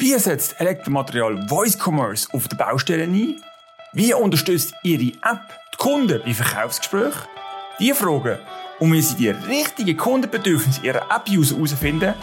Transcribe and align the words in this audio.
Wie 0.00 0.18
setzt 0.18 0.58
Elektromaterial 0.58 1.46
Voice 1.46 1.76
Commerce 1.78 2.26
auf 2.32 2.48
der 2.48 2.56
Baustelle 2.56 3.02
ein? 3.02 3.42
Wie 3.92 4.14
unterstützt 4.14 4.72
Ihre 4.82 5.12
App 5.20 5.42
die 5.74 5.76
Kunden 5.76 6.22
bei 6.24 6.32
Verkaufsgesprächen? 6.32 7.28
Diese 7.78 7.94
Fragen 7.96 8.38
und 8.78 8.94
wie 8.94 9.02
Sie 9.02 9.14
die 9.16 9.28
richtigen 9.28 9.98
Kundenbedürfnisse 9.98 10.80
Ihrer 10.86 11.02
App-User 11.14 11.54
herausfinden, 11.54 12.14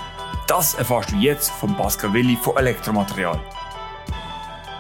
das 0.47 0.73
erfährst 0.73 1.11
du 1.11 1.17
jetzt 1.17 1.51
von 1.51 1.77
Pascal 1.77 2.11
Willi 2.13 2.35
von 2.41 2.57
Elektromaterial. 2.57 3.39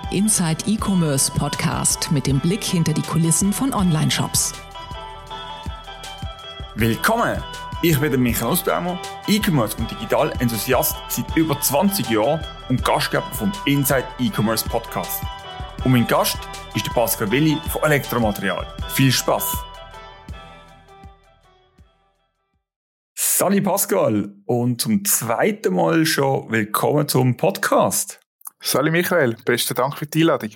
Inside 0.09 0.63
E-Commerce 0.65 1.31
Podcast 1.33 2.11
mit 2.11 2.25
dem 2.25 2.39
Blick 2.39 2.63
hinter 2.63 2.93
die 2.93 3.03
Kulissen 3.03 3.53
von 3.53 3.75
Online-Shops. 3.75 4.53
Willkommen! 6.73 7.43
Ich 7.83 7.99
bin 7.99 8.19
Michael 8.19 8.53
Osbaumer, 8.53 8.99
E-Commerce 9.27 9.77
und 9.77 9.91
Digital-Enthusiast 9.91 10.95
seit 11.09 11.37
über 11.37 11.61
20 11.61 12.09
Jahren 12.09 12.43
und 12.69 12.83
Gastgeber 12.83 13.29
vom 13.33 13.51
Inside 13.67 14.07
E-Commerce 14.17 14.67
Podcast. 14.67 15.21
Und 15.85 15.91
mein 15.91 16.07
Gast 16.07 16.39
ist 16.73 16.87
der 16.87 16.91
Pascal 16.93 17.29
Willi 17.29 17.55
von 17.69 17.83
Elektromaterial. 17.83 18.65
Viel 18.95 19.11
Spaß! 19.11 19.57
Sali 23.13 23.61
Pascal 23.61 24.33
und 24.47 24.81
zum 24.81 25.05
zweiten 25.05 25.75
Mal 25.75 26.03
schon 26.07 26.51
willkommen 26.51 27.07
zum 27.07 27.37
Podcast. 27.37 28.19
Sali 28.59 28.89
Michael, 28.89 29.37
besten 29.45 29.75
Dank 29.75 29.95
für 29.99 30.07
die 30.07 30.21
Einladung. 30.21 30.49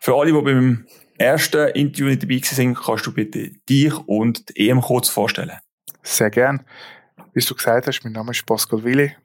Für 0.00 0.14
alle, 0.14 0.32
die 0.32 0.40
beim 0.40 0.86
ersten 1.18 1.68
Interview 1.72 2.06
nicht 2.06 2.22
dabei 2.22 2.40
sind, 2.42 2.74
kannst 2.74 3.04
du 3.04 3.12
bitte 3.12 3.50
dich 3.68 3.94
und 4.06 4.48
die 4.48 4.70
EM 4.70 4.80
kurz 4.80 5.10
vorstellen. 5.10 5.58
Sehr 6.06 6.30
gern. 6.30 6.64
Wie 7.34 7.44
du 7.44 7.54
gesagt 7.54 7.88
hast, 7.88 8.04
mein 8.04 8.12
Name 8.12 8.30
ist 8.30 8.46
Pascal 8.46 8.84
Willi. 8.84 9.16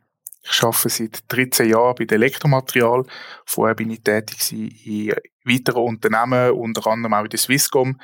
Ich 0.43 0.63
arbeite 0.63 0.89
seit 0.89 1.23
13 1.27 1.69
Jahren 1.69 1.93
bei 1.93 2.05
Elektromaterial. 2.05 3.05
Vorher 3.45 3.75
bin 3.75 3.91
ich 3.91 4.01
tätig 4.01 4.51
in 4.51 5.13
weiteren 5.45 5.83
Unternehmen, 5.83 6.51
unter 6.53 6.87
anderem 6.87 7.13
auch 7.13 7.23
in 7.23 7.29
der 7.29 7.37
Swisscom. 7.37 8.01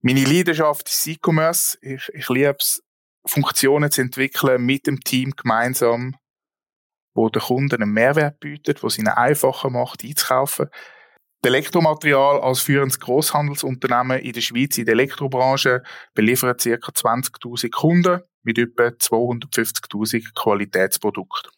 Meine 0.00 0.24
Leidenschaft 0.24 0.88
ist 0.88 1.08
E-Commerce. 1.08 1.76
Ich, 1.82 2.08
ich 2.14 2.28
liebe 2.28 2.54
es, 2.60 2.84
Funktionen 3.26 3.90
zu 3.90 4.02
entwickeln 4.02 4.64
mit 4.64 4.86
dem 4.86 5.00
Team 5.00 5.32
gemeinsam, 5.32 6.14
wo 7.14 7.28
der 7.30 7.42
Kunden 7.42 7.82
einen 7.82 7.92
Mehrwert 7.92 8.38
bietet, 8.38 8.84
wo 8.84 8.86
es 8.86 8.96
ihnen 8.98 9.08
einfacher 9.08 9.70
macht, 9.70 10.04
einzukaufen. 10.04 10.68
Elektromaterial 11.46 12.40
als 12.40 12.60
führendes 12.60 13.00
Großhandelsunternehmen 13.00 14.20
in 14.20 14.32
der 14.32 14.40
Schweiz 14.40 14.78
in 14.78 14.84
der 14.84 14.94
Elektrobranche 14.94 15.82
beliefert 16.14 16.62
ca. 16.62 16.70
20.000 16.70 17.70
Kunden 17.70 18.20
mit 18.42 18.58
etwa 18.58 18.84
250.000 18.84 20.34
Qualitätsprodukten. 20.34 21.50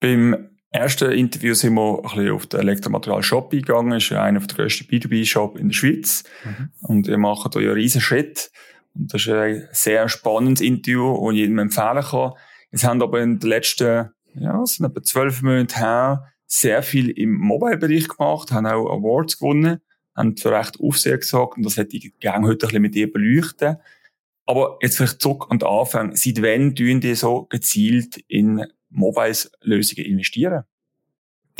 Beim 0.00 0.50
ersten 0.70 1.12
Interview 1.12 1.54
sind 1.54 1.74
wir 1.74 1.98
ein 1.98 2.02
bisschen 2.02 2.30
auf 2.30 2.46
den 2.46 2.60
Elektromaterial-Shop 2.60 3.52
eingegangen. 3.52 3.90
Das 3.90 4.04
ist 4.04 4.12
einer 4.12 4.40
der 4.40 4.56
grössten 4.56 4.84
B2B-Shop 4.88 5.58
in 5.58 5.68
der 5.68 5.74
Schweiz. 5.74 6.24
Mhm. 6.44 6.70
Und 6.80 7.08
ihr 7.08 7.18
macht 7.18 7.52
hier 7.54 7.62
einen 7.62 7.72
riesen 7.72 8.00
Schritt. 8.00 8.50
Und 8.94 9.12
das 9.12 9.22
ist 9.22 9.28
ein 9.28 9.68
sehr 9.72 10.08
spannendes 10.08 10.62
Interview, 10.62 11.14
das 11.14 11.32
ich 11.32 11.38
jedem 11.40 11.58
empfehlen 11.58 12.02
kann. 12.02 12.32
Jetzt 12.70 12.84
haben 12.84 13.02
aber 13.02 13.20
in 13.20 13.38
den 13.38 13.48
letzten, 13.48 14.10
ja, 14.34 14.62
es 14.62 14.74
sind 14.74 14.86
etwa 14.86 15.02
zwölf 15.02 15.42
Monate 15.42 15.76
her, 15.76 16.32
sehr 16.52 16.82
viel 16.82 17.10
im 17.10 17.34
Mobile-Bereich 17.34 18.08
gemacht, 18.08 18.50
haben 18.50 18.66
auch 18.66 18.90
Awards 18.90 19.38
gewonnen, 19.38 19.80
haben 20.16 20.36
für 20.36 20.50
recht 20.50 20.80
Aufsehen 20.80 21.20
gesagt 21.20 21.56
und 21.56 21.64
das 21.64 21.76
hätte 21.76 21.96
ich 21.96 22.12
gerne 22.18 22.48
heute 22.48 22.66
ein 22.66 22.68
bisschen 22.68 22.82
mit 22.82 22.94
dir 22.96 23.12
beleuchten. 23.12 23.76
Aber 24.46 24.76
jetzt 24.82 24.96
vielleicht 24.96 25.22
zurück 25.22 25.46
an 25.48 25.62
Anfang. 25.62 26.16
Seit 26.16 26.42
wann 26.42 26.74
tun 26.74 27.00
die 27.00 27.14
so 27.14 27.44
gezielt 27.44 28.16
in 28.26 28.66
Mobile-Lösungen 28.88 30.04
investieren? 30.04 30.64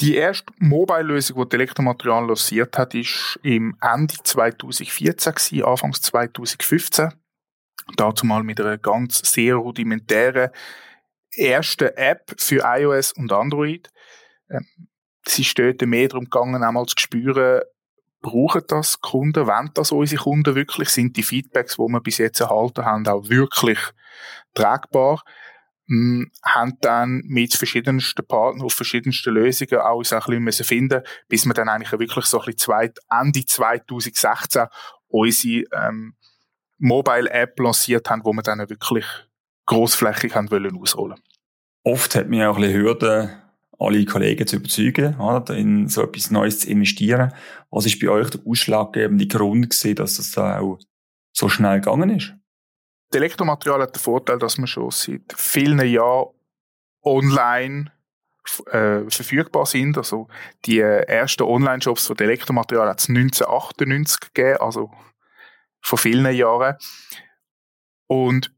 Die 0.00 0.16
erste 0.16 0.52
Mobile-Lösung, 0.58 1.40
die, 1.42 1.48
die 1.50 1.56
Elektromaterial 1.56 2.26
lanciert 2.26 2.76
hat, 2.76 2.94
ist 2.94 3.38
im 3.44 3.76
Ende 3.80 4.14
2014 4.24 5.34
gewesen, 5.34 5.62
Anfangs 5.62 6.02
2015. 6.02 7.12
Dazu 7.96 8.26
mal 8.26 8.42
mit 8.42 8.60
einer 8.60 8.78
ganz 8.78 9.20
sehr 9.24 9.54
rudimentären 9.54 10.50
ersten 11.36 11.96
App 11.96 12.32
für 12.38 12.62
iOS 12.64 13.12
und 13.12 13.30
Android. 13.30 13.88
Es 15.24 15.38
ist 15.38 15.58
dort 15.58 15.82
mehr 15.82 16.08
darum 16.08 16.24
gegangen, 16.24 16.62
einmal 16.62 16.86
zu 16.86 16.94
spüren, 16.98 17.62
brauchen 18.20 18.62
das 18.68 19.00
Kunden, 19.00 19.46
wollen 19.46 19.70
das 19.74 19.92
unsere 19.92 20.22
Kunden 20.22 20.54
wirklich, 20.54 20.88
sind 20.90 21.16
die 21.16 21.22
Feedbacks, 21.22 21.76
die 21.76 21.82
wir 21.82 22.00
bis 22.00 22.18
jetzt 22.18 22.40
erhalten 22.40 22.84
haben, 22.84 23.06
auch 23.06 23.28
wirklich 23.28 23.78
tragbar, 24.54 25.22
wir 25.90 25.96
hm, 25.96 26.30
haben 26.44 26.78
dann 26.82 27.22
mit 27.26 27.54
verschiedensten 27.54 28.24
Partnern 28.24 28.64
auf 28.64 28.74
verschiedensten 28.74 29.34
Lösungen 29.34 29.80
auch 29.80 30.04
so 30.04 30.16
ein 30.16 30.44
bisschen 30.44 30.64
finden 30.64 31.02
bis 31.28 31.44
wir 31.44 31.52
dann 31.52 31.68
eigentlich 31.68 31.98
wirklich 31.98 32.26
so 32.26 32.38
ein 32.38 32.46
bisschen 32.46 32.58
zweit, 32.58 32.98
Ende 33.10 33.44
2016 33.44 34.66
unsere 35.08 35.64
ähm, 35.72 36.14
Mobile-App 36.78 37.58
lanciert 37.58 38.08
haben, 38.08 38.24
wo 38.24 38.32
wir 38.32 38.42
dann 38.42 38.60
wirklich 38.70 39.04
grossflächig 39.66 40.36
haben 40.36 40.50
wollen 40.52 40.76
ausrollen. 40.76 41.20
Oft 41.82 42.14
hat 42.14 42.28
mir 42.28 42.50
auch 42.50 42.56
ein 42.56 42.62
bisschen 42.62 42.80
Hürden 42.80 43.42
alle 43.80 44.04
Kollegen 44.04 44.46
zu 44.46 44.56
überzeugen, 44.56 45.16
in 45.56 45.88
so 45.88 46.02
etwas 46.02 46.30
Neues 46.30 46.60
zu 46.60 46.70
investieren. 46.70 47.32
Was 47.70 47.86
ist 47.86 47.98
bei 47.98 48.08
euch 48.08 48.28
der 48.30 48.40
ausschlaggebende 48.46 49.26
Grund 49.26 49.70
gewesen, 49.70 49.96
dass 49.96 50.18
das 50.18 50.32
da 50.32 50.60
auch 50.60 50.78
so 51.32 51.48
schnell 51.48 51.80
gegangen 51.80 52.10
ist? 52.10 52.34
Das 53.10 53.18
Elektromaterial 53.18 53.82
hat 53.82 53.96
den 53.96 54.00
Vorteil, 54.00 54.38
dass 54.38 54.58
man 54.58 54.66
schon 54.66 54.90
seit 54.90 55.32
vielen 55.34 55.84
Jahren 55.88 56.28
online 57.02 57.90
äh, 58.66 59.08
verfügbar 59.08 59.64
sind. 59.64 59.96
Also 59.96 60.28
die 60.66 60.80
ersten 60.80 61.44
Online-Shops 61.44 62.06
von 62.06 62.18
Elektromaterial 62.18 62.88
hat 62.88 63.00
es 63.00 63.08
1998 63.08 64.32
gegeben, 64.34 64.58
also 64.60 64.90
vor 65.80 65.98
vielen 65.98 66.34
Jahren. 66.34 66.76
Und 68.06 68.52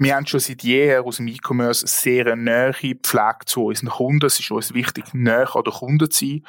wir 0.00 0.16
haben 0.16 0.26
schon 0.26 0.40
seit 0.40 0.62
jeher 0.62 1.04
aus 1.04 1.18
dem 1.18 1.28
E-Commerce 1.28 1.86
sehr 1.86 2.34
nähe 2.34 2.72
Pflege 2.72 3.44
zu 3.44 3.66
unseren 3.66 3.90
Kunden. 3.90 4.24
Es 4.24 4.40
ist 4.40 4.50
uns 4.50 4.72
wichtig, 4.72 5.12
näher 5.12 5.54
an 5.54 5.62
den 5.62 5.74
Kunden 5.74 6.10
zu 6.10 6.26
sein. 6.26 6.42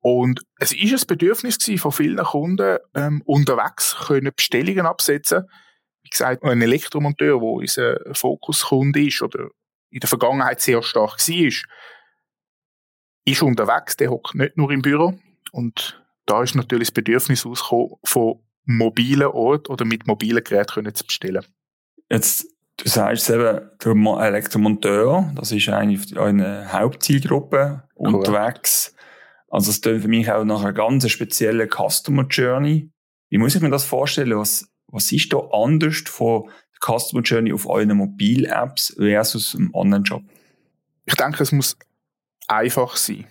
Und 0.00 0.40
es 0.58 0.72
ist 0.72 1.02
ein 1.02 1.06
Bedürfnis 1.06 1.58
von 1.78 1.92
vielen 1.92 2.24
Kunden, 2.24 2.78
ähm, 2.94 3.22
unterwegs 3.26 3.96
können 4.06 4.32
Bestellungen 4.34 4.86
absetzen. 4.86 5.44
Wie 6.04 6.08
gesagt, 6.08 6.42
ein 6.42 6.62
Elektromonteur, 6.62 7.38
der 7.38 7.48
unser 7.48 7.98
Fokuskunde 8.14 9.02
ist 9.06 9.20
oder 9.20 9.48
in 9.90 10.00
der 10.00 10.08
Vergangenheit 10.08 10.62
sehr 10.62 10.82
stark 10.82 11.18
war, 11.18 11.52
ist 13.26 13.42
unterwegs, 13.42 13.96
der 13.98 14.10
hockt 14.10 14.36
nicht 14.36 14.56
nur 14.56 14.70
im 14.70 14.80
Büro. 14.80 15.18
Und 15.52 16.02
da 16.24 16.42
ist 16.42 16.54
natürlich 16.54 16.88
das 16.88 16.94
Bedürfnis 16.94 17.44
ausgekommen, 17.44 17.96
von 18.04 18.42
mobilen 18.64 19.26
Ort 19.26 19.68
oder 19.68 19.84
mit 19.84 20.06
mobilen 20.06 20.42
Geräten 20.42 20.94
zu 20.94 21.04
bestellen. 21.04 21.44
Jetzt 22.08 22.55
Du 22.76 22.88
sagst 22.88 23.30
eben, 23.30 23.60
der 23.82 24.18
Elektromonteur, 24.20 25.32
das 25.34 25.50
ist 25.50 25.68
eigentlich 25.68 26.18
eine 26.18 26.70
Hauptzielgruppe 26.72 27.84
cool. 27.96 28.14
unterwegs. 28.14 28.94
Also 29.48 29.70
es 29.70 29.80
klingt 29.80 30.02
für 30.02 30.08
mich 30.08 30.30
auch 30.30 30.44
nach 30.44 30.60
einer 30.60 30.72
ganz 30.72 31.08
speziellen 31.08 31.70
Customer 31.70 32.26
Journey. 32.28 32.90
Wie 33.30 33.38
muss 33.38 33.54
ich 33.54 33.62
mir 33.62 33.70
das 33.70 33.84
vorstellen? 33.84 34.38
Was, 34.38 34.68
was 34.88 35.10
ist 35.10 35.32
da 35.32 35.38
anders 35.52 36.02
von 36.06 36.44
der 36.44 36.98
Customer 36.98 37.22
Journey 37.22 37.52
auf 37.52 37.66
euren 37.66 37.96
Mobil-Apps 37.96 38.94
versus 38.98 39.54
im 39.54 39.74
Online-Shop? 39.74 40.22
Ich 41.06 41.14
denke, 41.14 41.42
es 41.42 41.52
muss 41.52 41.78
einfach 42.48 42.96
sein. 42.96 43.26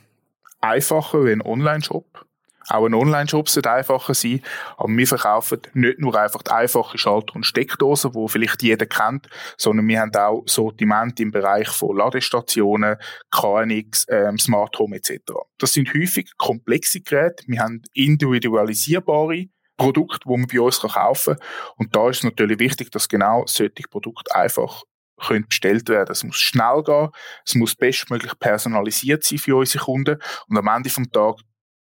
Einfacher 0.60 1.26
wie 1.26 1.32
ein 1.32 1.42
Online-Shop. 1.42 2.26
Auch 2.68 2.86
ein 2.86 2.94
Online-Shop 2.94 3.48
sollte 3.48 3.72
einfacher 3.72 4.14
sein. 4.14 4.42
Aber 4.78 4.90
wir 4.90 5.08
verkaufen 5.08 5.62
nicht 5.74 6.00
nur 6.00 6.20
einfach 6.20 6.42
die 6.42 6.52
einfache 6.52 6.98
Schalter- 6.98 7.36
und 7.36 7.46
Steckdosen, 7.46 8.12
die 8.12 8.28
vielleicht 8.28 8.64
jeder 8.64 8.86
kennt, 8.86 9.28
sondern 9.58 9.88
wir 9.88 10.00
haben 10.00 10.16
auch 10.16 10.44
Sortiment 10.48 11.20
im 11.20 11.32
Bereich 11.32 11.70
von 11.70 11.96
Ladestationen, 11.98 12.98
KNX, 13.32 14.08
ähm, 14.10 14.40
Smart 14.40 14.78
Home 14.80 14.96
etc. 14.96 15.22
Das 15.58 15.74
sind 15.74 15.94
häufig 15.94 16.32
komplexe 16.38 17.02
Geräte. 17.02 17.44
Wir 17.48 17.60
haben 17.60 17.82
individualisierbare 17.94 19.46
Produkte, 19.78 20.20
die 20.26 20.38
man 20.38 20.48
bei 20.48 20.60
uns 20.60 20.80
kaufen 20.80 21.36
kann. 21.36 21.48
Und 21.78 21.96
da 21.96 22.10
ist 22.10 22.18
es 22.18 22.24
natürlich 22.24 22.60
wichtig, 22.60 22.92
dass 22.92 23.10
genau 23.10 23.44
solche 23.46 23.88
Produkte 23.90 24.34
einfach 24.34 24.84
können 25.18 25.48
bestellt 25.48 25.88
werden. 25.90 26.12
Es 26.12 26.24
muss 26.24 26.38
schnell 26.38 26.84
gehen, 26.84 27.10
es 27.46 27.56
muss 27.56 27.76
bestmöglich 27.76 28.38
personalisiert 28.40 29.24
sein 29.24 29.38
für 29.38 29.56
unsere 29.56 29.84
Kunden 29.84 30.18
und 30.48 30.58
am 30.58 30.68
Ende 30.68 30.90
vom 30.90 31.10
Tag 31.12 31.38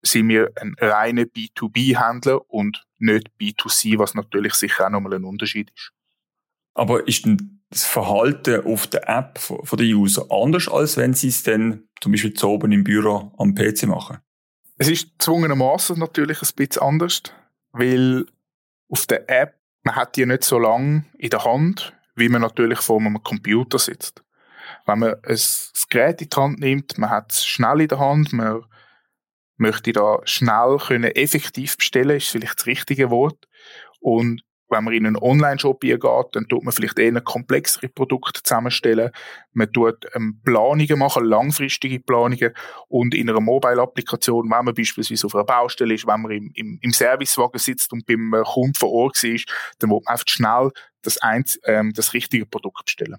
sind 0.06 0.28
wir 0.28 0.52
ein 0.60 0.74
reiner 0.78 1.22
B2B-Händler 1.22 2.48
und 2.50 2.84
nicht 2.98 3.30
B2C, 3.40 3.98
was 3.98 4.14
natürlich 4.14 4.54
sicher 4.54 4.86
auch 4.86 4.90
nochmal 4.90 5.14
ein 5.14 5.24
Unterschied 5.24 5.70
ist. 5.74 5.92
Aber 6.74 7.06
ist 7.06 7.24
denn 7.24 7.62
das 7.70 7.84
Verhalten 7.84 8.64
auf 8.64 8.86
der 8.86 9.08
App 9.08 9.38
von 9.38 9.78
der 9.78 9.86
User 9.86 10.26
anders, 10.30 10.68
als 10.68 10.96
wenn 10.96 11.14
sie 11.14 11.28
es 11.28 11.42
dann 11.42 11.84
zum 12.00 12.12
Beispiel 12.12 12.34
zu 12.34 12.48
oben 12.48 12.72
im 12.72 12.84
Büro 12.84 13.32
am 13.38 13.54
PC 13.54 13.84
machen? 13.84 14.18
Es 14.76 14.88
ist 14.88 15.10
zwungenermaßen 15.18 15.98
natürlich 15.98 16.42
ein 16.42 16.48
bisschen 16.56 16.82
anders, 16.82 17.22
weil 17.72 18.26
auf 18.88 19.06
der 19.06 19.28
App, 19.30 19.54
man 19.84 19.96
hat 19.96 20.16
die 20.16 20.26
nicht 20.26 20.44
so 20.44 20.58
lange 20.58 21.04
in 21.18 21.30
der 21.30 21.44
Hand, 21.44 21.94
wie 22.16 22.28
man 22.28 22.42
natürlich 22.42 22.80
vor 22.80 23.00
einem 23.00 23.22
Computer 23.22 23.78
sitzt. 23.78 24.22
Wenn 24.86 24.98
man 24.98 25.14
ein, 25.22 25.38
Gerät 25.90 26.20
in 26.20 26.28
die 26.28 26.36
Hand 26.36 26.60
nimmt, 26.60 26.98
man 26.98 27.10
hat 27.10 27.32
es 27.32 27.44
schnell 27.44 27.80
in 27.82 27.88
der 27.88 27.98
Hand, 27.98 28.32
man 28.32 28.64
möchte 29.56 29.92
da 29.92 30.18
schnell 30.24 30.78
können 30.78 31.10
effektiv 31.10 31.76
bestellen, 31.76 32.16
ist 32.16 32.28
vielleicht 32.28 32.60
das 32.60 32.66
richtige 32.66 33.10
Wort. 33.10 33.46
Und 34.00 34.42
wenn 34.74 34.84
man 34.84 34.94
in 34.94 35.06
einen 35.06 35.16
Online-Shop 35.16 35.80
geht, 35.80 36.02
dann 36.02 36.48
tut 36.48 36.64
man 36.64 36.72
vielleicht 36.72 36.98
eher 36.98 37.20
komplexere 37.20 37.88
Produkte 37.88 38.42
zusammenstellen. 38.42 39.10
Man 39.52 39.72
tut 39.72 40.06
ähm, 40.14 40.40
Planungen 40.44 40.98
machen, 40.98 41.24
langfristige 41.24 42.00
Planungen. 42.00 42.52
Und 42.88 43.14
in 43.14 43.28
einer 43.28 43.40
Mobile-Applikation, 43.40 44.50
wenn 44.50 44.64
man 44.64 44.74
beispielsweise 44.74 45.26
auf 45.26 45.34
einer 45.34 45.44
Baustelle 45.44 45.94
ist, 45.94 46.06
wenn 46.06 46.22
man 46.22 46.32
im, 46.32 46.50
im, 46.54 46.78
im 46.80 46.90
Servicewagen 46.90 47.60
sitzt 47.60 47.92
und 47.92 48.06
beim 48.06 48.32
äh, 48.34 48.42
Kunden 48.42 48.74
vor 48.74 48.90
Ort 48.90 49.22
ist, 49.22 49.48
dann 49.78 49.90
will 49.90 50.00
man 50.04 50.12
einfach 50.12 50.28
schnell 50.28 50.70
das, 51.02 51.18
eins, 51.18 51.58
ähm, 51.64 51.92
das 51.94 52.14
richtige 52.14 52.46
Produkt 52.46 52.86
bestellen. 52.86 53.16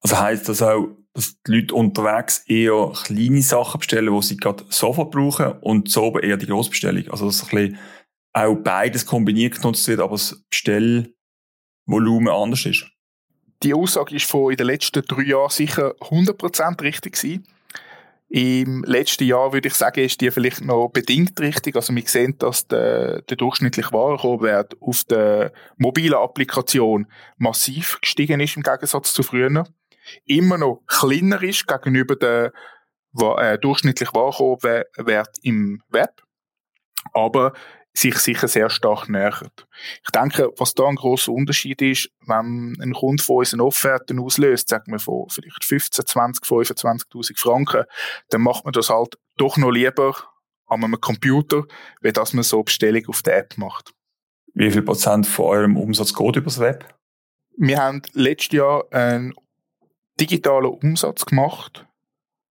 Also 0.00 0.18
heisst 0.18 0.48
das 0.48 0.62
auch, 0.62 0.88
dass 1.14 1.36
die 1.46 1.52
Leute 1.52 1.74
unterwegs 1.74 2.38
eher 2.46 2.92
kleine 3.04 3.42
Sachen 3.42 3.80
bestellen, 3.80 4.14
die 4.14 4.26
sie 4.26 4.36
gerade 4.36 4.64
sofort 4.70 5.10
brauchen 5.10 5.52
und 5.60 5.90
so 5.90 6.04
oben 6.04 6.22
eher 6.22 6.36
die 6.36 6.46
Grossbestellung? 6.46 7.08
Also 7.10 7.26
dass 7.26 7.42
ein 7.42 7.48
bisschen 7.50 7.78
auch 8.32 8.54
beides 8.56 9.04
kombiniert 9.04 9.56
genutzt 9.56 9.86
wird, 9.88 10.00
aber 10.00 10.12
das 10.12 10.42
Bestellvolumen 10.48 12.28
anders 12.28 12.64
ist. 12.64 12.86
Die 13.62 13.74
Aussage 13.74 14.16
ist 14.16 14.28
von 14.28 14.50
in 14.50 14.56
den 14.56 14.66
letzten 14.66 15.02
drei 15.02 15.22
Jahren 15.22 15.50
sicher 15.50 15.94
100% 16.00 16.80
richtig 16.82 17.14
gewesen. 17.14 17.46
Im 18.28 18.82
letzten 18.84 19.24
Jahr 19.24 19.52
würde 19.52 19.68
ich 19.68 19.74
sagen, 19.74 20.02
ist 20.02 20.22
die 20.22 20.30
vielleicht 20.30 20.62
noch 20.62 20.88
bedingt 20.88 21.38
richtig. 21.38 21.76
Also 21.76 21.94
wir 21.94 22.02
sehen, 22.06 22.36
dass 22.38 22.66
der, 22.66 23.20
der 23.20 23.36
durchschnittliche 23.36 23.92
Warenkorbwert 23.92 24.74
auf 24.80 25.04
der 25.04 25.52
mobilen 25.76 26.14
Applikation 26.14 27.06
massiv 27.36 27.98
gestiegen 28.00 28.40
ist 28.40 28.56
im 28.56 28.62
Gegensatz 28.62 29.12
zu 29.12 29.22
früher. 29.22 29.66
Immer 30.24 30.58
noch 30.58 30.82
kleiner 30.86 31.42
ist 31.42 31.66
gegenüber 31.66 32.16
dem 32.16 32.50
äh, 33.38 33.58
durchschnittlichen 33.58 34.14
Warenkorbwert 34.14 35.38
im 35.42 35.82
Web. 35.90 36.22
Aber 37.12 37.52
sich 37.94 38.16
sicher 38.16 38.48
sehr 38.48 38.70
stark 38.70 39.08
nähert. 39.08 39.66
Ich 40.02 40.10
denke, 40.10 40.50
was 40.56 40.74
da 40.74 40.86
ein 40.86 40.96
großer 40.96 41.30
Unterschied 41.30 41.82
ist, 41.82 42.10
wenn 42.26 42.76
ein 42.80 42.94
Kunde 42.94 43.22
von 43.22 43.38
uns 43.38 43.52
eine 43.52 43.64
Offerte 43.64 44.14
auslöst, 44.18 44.68
sagen 44.68 44.92
wir 44.92 44.98
von 44.98 45.28
vielleicht 45.28 45.64
15, 45.64 46.06
20, 46.06 46.44
25.000 46.44 47.38
Franken, 47.38 47.84
dann 48.30 48.40
macht 48.40 48.64
man 48.64 48.72
das 48.72 48.88
halt 48.88 49.18
doch 49.36 49.56
noch 49.56 49.70
lieber 49.70 50.14
an 50.66 50.84
einem 50.84 51.00
Computer, 51.00 51.64
wie 52.00 52.12
dass 52.12 52.32
man 52.32 52.44
so 52.44 52.62
Bestellung 52.62 53.06
auf 53.08 53.22
der 53.22 53.38
App 53.38 53.58
macht. 53.58 53.92
Wie 54.54 54.70
viel 54.70 54.82
Prozent 54.82 55.26
von 55.26 55.46
eurem 55.46 55.76
Umsatz 55.76 56.14
geht 56.14 56.36
übers 56.36 56.58
Web? 56.58 56.86
Wir 57.58 57.78
haben 57.78 58.02
letztes 58.12 58.56
Jahr 58.56 58.84
einen 58.90 59.34
digitalen 60.20 60.66
Umsatz 60.66 61.24
gemacht 61.24 61.86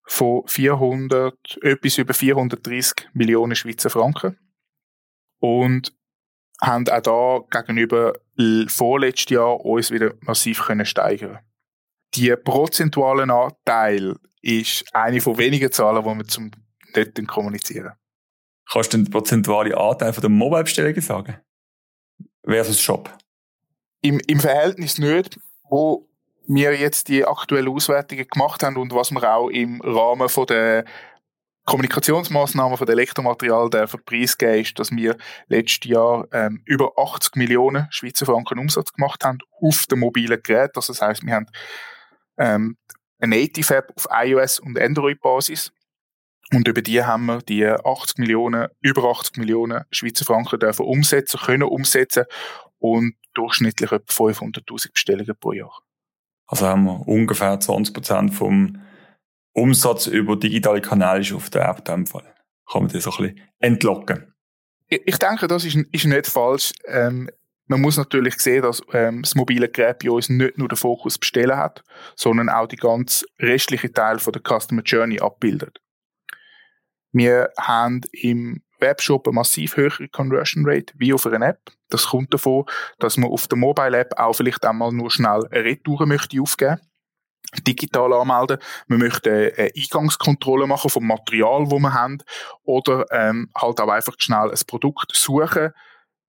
von 0.03 0.43
400, 0.47 1.59
etwas 1.61 1.97
über 1.97 2.13
430 2.13 3.09
Millionen 3.13 3.55
Schweizer 3.55 3.89
Franken 3.89 4.37
und 5.39 5.95
haben 6.61 6.87
auch 6.89 7.47
da 7.49 7.59
gegenüber 7.61 8.13
vorletztes 8.67 9.29
Jahr 9.31 9.59
uns 9.65 9.91
wieder 9.91 10.13
massiv 10.21 10.63
können 10.63 10.85
steigern. 10.85 11.39
Die 12.13 12.35
prozentualen 12.35 13.31
Anteil 13.31 14.15
ist 14.41 14.85
eine 14.93 15.21
von 15.21 15.37
wenigen 15.37 15.71
Zahlen, 15.71 16.03
die 16.03 16.17
wir 16.17 16.27
zum 16.27 16.51
nicht 16.93 17.27
kommunizieren. 17.27 17.93
Kannst 18.69 18.93
du 18.93 18.97
den 18.97 19.09
prozentualen 19.09 19.73
Anteil 19.73 20.13
von 20.13 20.21
der 20.21 20.29
Mobile-Bestellungen 20.29 21.01
sagen? 21.01 21.37
Versus 22.43 22.81
Shop? 22.81 23.09
Im, 24.01 24.19
Im 24.27 24.39
Verhältnis 24.39 24.97
nicht, 24.97 25.39
wo 25.69 26.09
wir 26.53 26.77
jetzt 26.77 27.07
die 27.07 27.25
aktuellen 27.25 27.69
Auswertungen 27.69 28.27
gemacht 28.27 28.63
haben 28.63 28.77
und 28.77 28.93
was 28.93 29.11
wir 29.11 29.23
auch 29.33 29.49
im 29.49 29.81
Rahmen 29.81 30.29
von 30.29 30.45
der 30.47 30.85
Kommunikationsmaßnahmen 31.65 32.77
von 32.77 32.87
Elektromaterial 32.87 33.69
der 33.69 33.87
Preis 33.87 34.37
geben, 34.37 34.61
ist, 34.61 34.79
dass 34.79 34.91
wir 34.91 35.15
letztes 35.47 35.89
Jahr 35.89 36.27
ähm, 36.31 36.61
über 36.65 36.93
80 36.97 37.35
Millionen 37.35 37.87
Schweizer 37.91 38.25
Franken 38.25 38.59
Umsatz 38.59 38.91
gemacht 38.91 39.23
haben 39.23 39.39
auf 39.61 39.85
dem 39.85 39.99
mobilen 39.99 40.41
Gerät. 40.41 40.71
Also 40.75 40.91
das 40.93 41.01
heißt, 41.01 41.23
wir 41.23 41.33
haben 41.33 41.45
ähm, 42.37 42.77
eine 43.19 43.37
Native 43.37 43.75
App 43.75 43.93
auf 43.95 44.07
iOS 44.11 44.59
und 44.59 44.79
Android 44.79 45.21
Basis. 45.21 45.71
Und 46.53 46.67
über 46.67 46.81
die 46.81 47.03
haben 47.03 47.27
wir 47.27 47.39
die 47.39 47.65
80 47.65 48.17
Millionen, 48.17 48.67
über 48.81 49.09
80 49.09 49.37
Millionen 49.37 49.85
Schweizer 49.91 50.25
Franken 50.25 50.59
dürfen 50.59 50.85
umsetzen, 50.85 51.39
können 51.39 51.63
umsetzen 51.63 52.25
und 52.79 53.13
durchschnittlich 53.35 53.91
etwa 53.91 54.23
500.000 54.25 54.91
Bestellungen 54.91 55.35
pro 55.39 55.53
Jahr. 55.53 55.81
Also 56.51 56.67
haben 56.67 56.83
wir 56.83 57.07
ungefähr 57.07 57.57
20 57.57 57.93
Prozent 57.93 58.35
vom 58.35 58.81
Umsatz 59.53 60.07
über 60.07 60.35
digitale 60.35 60.81
Kanäle 60.81 61.21
ist 61.21 61.31
auf 61.31 61.49
der 61.49 61.67
App 61.67 61.79
in 61.79 61.85
dem 61.85 62.05
Fall. 62.05 62.35
Kann 62.69 62.83
man 62.83 62.91
das 62.91 63.03
so 63.03 63.11
ein 63.11 63.17
bisschen 63.17 63.41
entlocken. 63.59 64.33
Ich 64.87 65.17
denke, 65.17 65.47
das 65.47 65.63
ist, 65.63 65.77
ist 65.77 66.05
nicht 66.05 66.27
falsch. 66.27 66.73
Ähm, 66.85 67.29
man 67.67 67.79
muss 67.79 67.95
natürlich 67.95 68.37
sehen, 68.39 68.63
dass 68.63 68.81
ähm, 68.91 69.21
das 69.21 69.33
mobile 69.33 69.69
Gerät 69.69 69.99
bei 69.99 70.11
uns 70.11 70.27
nicht 70.27 70.57
nur 70.57 70.67
den 70.67 70.75
Fokus 70.75 71.17
bestellen 71.17 71.55
hat, 71.55 71.83
sondern 72.17 72.49
auch 72.49 72.67
die 72.67 72.75
ganz 72.75 73.23
restliche 73.39 73.93
Teil 73.93 74.19
von 74.19 74.33
der 74.33 74.41
Customer 74.41 74.81
Journey 74.81 75.21
abbildet. 75.21 75.79
Wir 77.13 77.49
haben 77.57 78.01
im 78.11 78.61
Webshop 78.81 79.27
eine 79.27 79.35
massiv 79.35 79.77
höhere 79.77 80.07
Conversion 80.09 80.63
Rate 80.65 80.93
wie 80.97 81.13
auf 81.13 81.25
einer 81.25 81.49
App. 81.49 81.59
Das 81.89 82.07
kommt 82.07 82.33
davon, 82.33 82.65
dass 82.99 83.17
man 83.17 83.29
auf 83.29 83.47
der 83.47 83.57
Mobile 83.57 83.97
App 83.97 84.13
auch 84.17 84.33
vielleicht 84.33 84.65
einmal 84.65 84.91
nur 84.91 85.11
schnell 85.11 85.45
eine 85.51 85.63
Retour 85.63 86.05
möchte 86.05 86.41
aufgeben 86.41 86.79
digital 87.67 88.13
anmelden. 88.13 88.57
Wir 88.87 88.97
möchten 88.97 89.29
eine 89.29 89.71
Eingangskontrolle 89.75 90.67
machen 90.67 90.89
vom 90.89 91.05
Material, 91.05 91.69
wo 91.69 91.79
wir 91.79 91.93
haben, 91.93 92.19
oder 92.63 93.05
ähm, 93.11 93.49
halt 93.55 93.79
auch 93.81 93.89
einfach 93.89 94.15
schnell 94.19 94.51
ein 94.51 94.59
Produkt 94.67 95.11
suchen, 95.13 95.71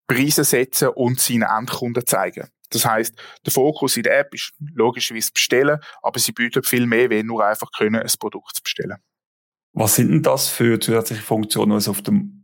Preise 0.07 0.43
setzen 0.43 0.89
und 0.89 1.19
seinen 1.19 1.43
Endkunden 1.43 2.05
zeigen. 2.05 2.47
Das 2.71 2.85
heißt, 2.85 3.15
der 3.45 3.53
Fokus 3.53 3.97
in 3.97 4.03
der 4.03 4.19
App 4.19 4.33
ist 4.33 4.53
logischerweise 4.73 5.31
bestellen, 5.33 5.79
aber 6.01 6.19
sie 6.19 6.31
bieten 6.31 6.63
viel 6.63 6.87
mehr, 6.87 7.09
wenn 7.09 7.25
nur 7.25 7.45
einfach 7.45 7.69
können, 7.77 8.01
ein 8.01 8.11
Produkt 8.19 8.55
zu 8.55 8.63
bestellen. 8.63 8.97
Was 9.73 9.95
sind 9.95 10.09
denn 10.09 10.23
das 10.23 10.47
für 10.47 10.79
zusätzliche 10.79 11.21
Funktionen, 11.21 11.73
was 11.73 11.85
du 11.85 11.91
auf 11.91 12.01
dem 12.01 12.40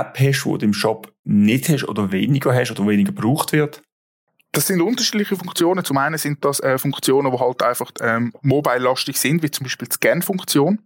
App 0.00 0.18
hast, 0.18 0.44
wo 0.44 0.56
du 0.56 0.66
im 0.66 0.74
Shop 0.74 1.12
nicht 1.24 1.68
hast 1.68 1.84
oder 1.84 2.12
weniger 2.12 2.54
hast 2.54 2.70
oder 2.70 2.86
weniger 2.86 3.12
gebraucht 3.12 3.52
wird? 3.52 3.82
Das 4.52 4.66
sind 4.66 4.82
unterschiedliche 4.82 5.36
Funktionen. 5.36 5.84
Zum 5.84 5.96
einen 5.96 6.18
sind 6.18 6.44
das 6.44 6.60
äh, 6.60 6.76
Funktionen, 6.78 7.32
die 7.32 7.38
halt 7.38 7.62
einfach 7.62 7.90
ähm, 8.00 8.32
mobile-lastig 8.42 9.16
sind, 9.16 9.42
wie 9.42 9.50
zum 9.50 9.64
Beispiel 9.64 9.88
die 9.88 9.94
Scan-Funktion. 9.94 10.78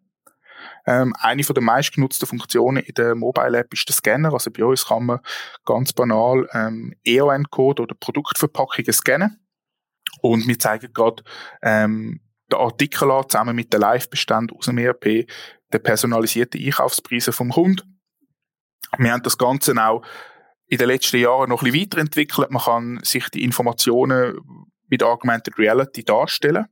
Ähm, 0.86 1.14
eine 1.18 1.42
von 1.42 1.54
der 1.54 1.64
meistgenutzten 1.64 2.28
Funktionen 2.28 2.82
in 2.82 2.94
der 2.94 3.16
Mobile-App 3.16 3.72
ist 3.72 3.88
der 3.88 3.94
Scanner. 3.94 4.32
Also 4.32 4.52
bei 4.52 4.64
uns 4.64 4.86
kann 4.86 5.06
man 5.06 5.18
ganz 5.64 5.92
banal 5.92 6.48
ähm, 6.52 6.94
EON-Code 7.04 7.82
oder 7.82 7.94
Produktverpackungen 7.98 8.92
scannen. 8.92 9.40
Und 10.22 10.46
wir 10.46 10.58
zeigen 10.58 10.92
gerade 10.92 11.24
ähm, 11.60 12.20
den 12.50 12.58
Artikel 12.58 13.10
an, 13.10 13.28
zusammen 13.28 13.56
mit 13.56 13.72
den 13.72 13.80
Live-Beständen 13.80 14.56
aus 14.56 14.66
dem 14.66 14.78
ERP, 14.78 15.26
den 15.72 15.82
personalisierten 15.82 16.64
Einkaufspreise 16.64 17.32
vom 17.32 17.50
Kunden. 17.50 17.95
Wir 18.98 19.12
haben 19.12 19.22
das 19.22 19.38
Ganze 19.38 19.74
auch 19.76 20.02
in 20.68 20.78
den 20.78 20.88
letzten 20.88 21.18
Jahren 21.18 21.48
noch 21.48 21.62
ein 21.62 21.70
bisschen 21.70 21.82
weiterentwickelt. 21.82 22.50
Man 22.50 22.62
kann 22.62 23.00
sich 23.02 23.28
die 23.30 23.44
Informationen 23.44 24.38
mit 24.88 25.02
Augmented 25.02 25.58
Reality 25.58 26.04
darstellen. 26.04 26.66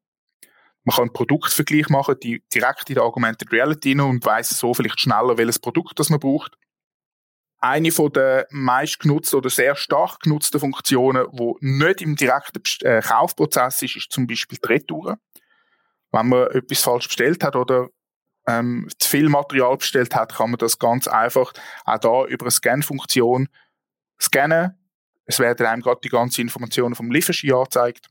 Man 0.84 0.94
kann 0.94 1.04
einen 1.04 1.12
Produktvergleich 1.12 1.88
machen, 1.88 2.16
die 2.22 2.42
direkt 2.54 2.90
in 2.90 2.96
der 2.96 3.04
Augmented 3.04 3.50
Reality 3.52 3.92
rein 3.92 4.00
und 4.00 4.26
weiss 4.26 4.50
so 4.50 4.74
vielleicht 4.74 5.00
schneller, 5.00 5.38
welches 5.38 5.58
Produkt 5.58 5.98
das 5.98 6.10
man 6.10 6.20
braucht. 6.20 6.56
Eine 7.58 7.92
von 7.92 8.12
der 8.12 8.46
meistgenutzten 8.50 9.38
oder 9.38 9.48
sehr 9.48 9.74
stark 9.74 10.20
genutzten 10.20 10.60
Funktionen, 10.60 11.26
die 11.32 11.52
nicht 11.60 12.02
im 12.02 12.14
direkten 12.14 12.62
äh, 12.82 13.00
Kaufprozess 13.00 13.80
ist, 13.80 13.96
ist 13.96 14.12
zum 14.12 14.26
Beispiel 14.26 14.58
die 14.62 14.66
Retour. 14.66 15.16
Wenn 16.12 16.28
man 16.28 16.48
etwas 16.48 16.82
falsch 16.82 17.08
bestellt 17.08 17.42
hat 17.42 17.56
oder 17.56 17.88
ähm, 18.46 18.88
zu 18.98 19.08
viel 19.08 19.28
Material 19.28 19.76
bestellt 19.76 20.14
hat, 20.14 20.34
kann 20.34 20.50
man 20.50 20.58
das 20.58 20.78
ganz 20.78 21.08
einfach 21.08 21.52
auch 21.84 21.98
da 21.98 22.24
über 22.26 22.44
eine 22.44 22.50
Scan-Funktion 22.50 23.48
scannen. 24.20 24.78
Es 25.26 25.38
werden 25.38 25.66
einem 25.66 25.82
gerade 25.82 26.00
die 26.02 26.10
ganzen 26.10 26.42
Informationen 26.42 26.94
vom 26.94 27.10
Lieferschein 27.10 27.52
angezeigt. 27.54 28.08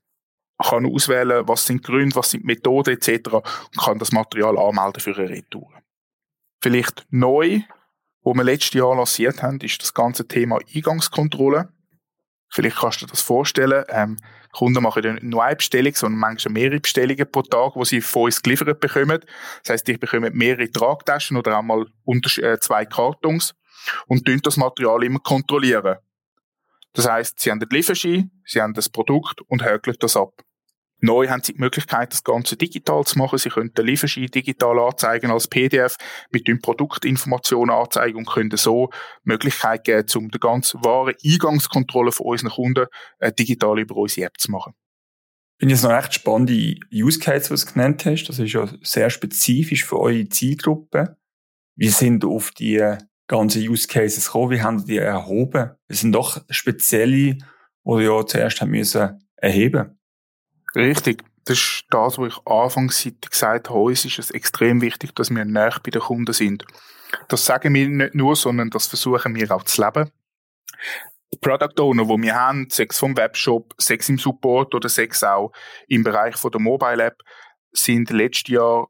Man 0.57 0.69
kann 0.69 0.85
auswählen, 0.85 1.47
was 1.47 1.65
sind 1.65 1.85
die 1.85 1.91
Gründe, 1.91 2.15
was 2.15 2.31
sind 2.31 2.41
die 2.41 2.47
Methoden 2.47 2.95
etc. 2.95 3.33
und 3.33 3.77
kann 3.77 3.99
das 3.99 4.11
Material 4.11 4.57
anmelden 4.57 5.01
für 5.01 5.15
eine 5.15 5.29
Retour. 5.29 5.71
Vielleicht 6.61 7.05
neu, 7.09 7.61
wo 8.21 8.33
wir 8.33 8.43
letztes 8.43 8.73
Jahr 8.73 8.95
lanciert 8.95 9.43
haben, 9.43 9.59
ist 9.59 9.81
das 9.81 9.93
ganze 9.93 10.27
Thema 10.27 10.59
Eingangskontrolle. 10.73 11.72
Vielleicht 12.53 12.77
kannst 12.77 13.01
du 13.01 13.07
dir 13.07 13.11
das 13.11 13.21
vorstellen. 13.21 13.83
Ähm, 13.89 14.19
Kunden 14.51 14.83
machen 14.83 15.01
nicht 15.01 15.23
nur 15.23 15.43
eine 15.43 15.55
Bestellung, 15.55 15.95
sondern 15.95 16.19
manchmal 16.19 16.53
mehrere 16.53 16.79
Bestellungen 16.79 17.31
pro 17.31 17.41
Tag, 17.41 17.73
die 17.73 17.85
sie 17.85 18.01
von 18.01 18.25
uns 18.25 18.43
geliefert 18.43 18.79
bekommen. 18.79 19.21
Das 19.63 19.71
heißt, 19.71 19.89
ich 19.89 19.99
bekomme 19.99 20.29
mehrere 20.29 20.69
Tragtaschen 20.69 21.35
oder 21.35 21.57
auch 21.57 21.63
mal 21.63 21.87
äh, 22.05 22.59
zwei 22.59 22.85
Kartons 22.85 23.55
und 24.05 24.29
das 24.45 24.57
Material 24.57 25.03
immer 25.03 25.17
kontrollieren. 25.17 25.95
Das 26.93 27.09
heißt, 27.09 27.39
sie 27.39 27.49
haben 27.49 27.59
den 27.59 27.69
Lieferschein, 27.69 28.29
sie 28.45 28.61
haben 28.61 28.75
das 28.75 28.87
Produkt 28.87 29.41
und 29.47 29.65
häkeln 29.65 29.97
das 29.99 30.15
ab. 30.15 30.33
Neu 31.03 31.27
haben 31.27 31.43
sie 31.43 31.51
die 31.51 31.59
Möglichkeit, 31.59 32.13
das 32.13 32.23
Ganze 32.23 32.55
digital 32.55 33.03
zu 33.03 33.19
machen. 33.19 33.37
Sie 33.37 33.49
können 33.49 33.73
den 33.73 33.85
Lieferschein 33.85 34.27
digital 34.27 34.79
anzeigen 34.79 35.31
als 35.31 35.49
PDF, 35.49 35.97
mit 36.31 36.47
den 36.47 36.61
Produktinformationen 36.61 37.75
anzeigen 37.75 38.19
und 38.19 38.29
können 38.29 38.55
so 38.55 38.89
Möglichkeit 39.25 39.83
geben, 39.83 40.07
um 40.15 40.31
die 40.31 40.39
ganz 40.39 40.75
wahre 40.75 41.13
Eingangskontrolle 41.21 42.13
von 42.13 42.27
unseren 42.27 42.51
Kunden 42.51 42.85
äh, 43.19 43.33
digital 43.33 43.79
über 43.79 43.97
unsere 43.97 44.27
App 44.27 44.39
zu 44.39 44.49
machen. 44.49 44.75
Bin 45.59 45.69
jetzt 45.69 45.83
noch 45.83 45.91
recht 45.91 46.13
spannende 46.13 46.75
Use 46.93 47.19
Case, 47.19 47.51
was 47.51 47.65
du 47.65 47.73
genannt 47.73 48.05
hast. 48.05 48.23
Das 48.29 48.39
ist 48.39 48.53
ja 48.53 48.65
sehr 48.81 49.09
spezifisch 49.09 49.83
für 49.83 49.99
eure 49.99 50.29
Zielgruppe. 50.29 51.17
Wie 51.75 51.89
sind 51.89 52.23
auf 52.23 52.51
die 52.51 52.81
ganzen 53.27 53.61
Use 53.61 53.89
Cases 53.89 54.25
gekommen? 54.25 54.51
Wie 54.51 54.61
haben 54.61 54.85
die 54.85 54.99
erhoben? 54.99 55.71
Das 55.89 55.99
sind 55.99 56.13
doch 56.13 56.41
spezielle, 56.49 57.35
die 57.35 57.39
ihr 57.85 58.01
ja 58.03 58.25
zuerst 58.25 58.61
haben 58.61 58.71
müssen 58.71 59.19
erheben 59.35 59.99
Richtig. 60.75 61.23
Das 61.45 61.57
ist 61.57 61.85
das, 61.89 62.17
was 62.17 62.33
ich 62.33 62.47
anfangsseitig 62.47 63.29
gesagt 63.29 63.69
habe. 63.69 63.79
Uns 63.79 64.05
ist 64.05 64.19
es 64.19 64.31
extrem 64.31 64.81
wichtig, 64.81 65.13
dass 65.15 65.29
wir 65.29 65.43
näher 65.43 65.79
bei 65.83 65.91
den 65.91 66.01
Kunden 66.01 66.33
sind. 66.33 66.65
Das 67.27 67.45
sagen 67.45 67.73
wir 67.73 67.87
nicht 67.87 68.15
nur, 68.15 68.35
sondern 68.35 68.69
das 68.69 68.87
versuchen 68.87 69.35
wir 69.35 69.51
auch 69.51 69.63
zu 69.63 69.83
leben. 69.83 70.09
Die 71.33 71.37
Product 71.37 71.81
Owner, 71.81 72.05
die 72.05 72.21
wir 72.23 72.35
haben, 72.35 72.69
sechs 72.69 72.99
vom 72.99 73.17
Webshop, 73.17 73.73
sechs 73.77 74.07
im 74.09 74.17
Support 74.17 74.73
oder 74.73 74.87
sechs 74.87 75.23
auch 75.23 75.51
im 75.87 76.03
Bereich 76.03 76.35
der 76.39 76.61
Mobile 76.61 77.03
App, 77.03 77.17
sind 77.71 78.09
letztes 78.11 78.53
Jahr 78.53 78.87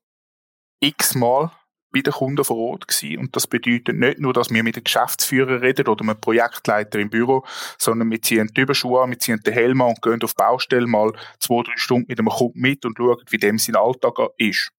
x-mal 0.79 1.51
bei 1.93 2.01
den 2.01 2.13
Kunden 2.13 2.43
vor 2.43 2.57
Ort 2.57 2.87
gewesen. 2.87 3.19
Und 3.19 3.35
das 3.35 3.47
bedeutet 3.47 3.95
nicht 3.97 4.19
nur, 4.19 4.33
dass 4.33 4.49
wir 4.49 4.63
mit 4.63 4.75
dem 4.75 4.83
Geschäftsführer 4.83 5.61
reden 5.61 5.87
oder 5.87 6.03
mit 6.03 6.17
dem 6.17 6.21
Projektleiter 6.21 6.99
im 6.99 7.09
Büro, 7.09 7.45
sondern 7.77 8.09
wir 8.11 8.21
ziehen 8.21 8.51
die 8.55 8.61
Überschuhe 8.61 9.01
an, 9.01 9.11
wir 9.11 9.19
ziehen 9.19 9.39
den 9.45 9.53
Helm 9.53 9.81
an 9.81 9.89
und 9.89 10.01
gehen 10.01 10.21
auf 10.23 10.33
die 10.33 10.43
Baustelle 10.43 10.87
mal 10.87 11.13
zwei, 11.39 11.63
drei 11.63 11.77
Stunden 11.77 12.07
mit 12.09 12.19
dem 12.19 12.27
Kunden 12.27 12.59
mit 12.59 12.83
und 12.85 12.97
schauen, 12.97 13.17
wie 13.29 13.37
dem 13.37 13.57
sein 13.57 13.75
Alltag 13.75 14.17
ist. 14.37 14.71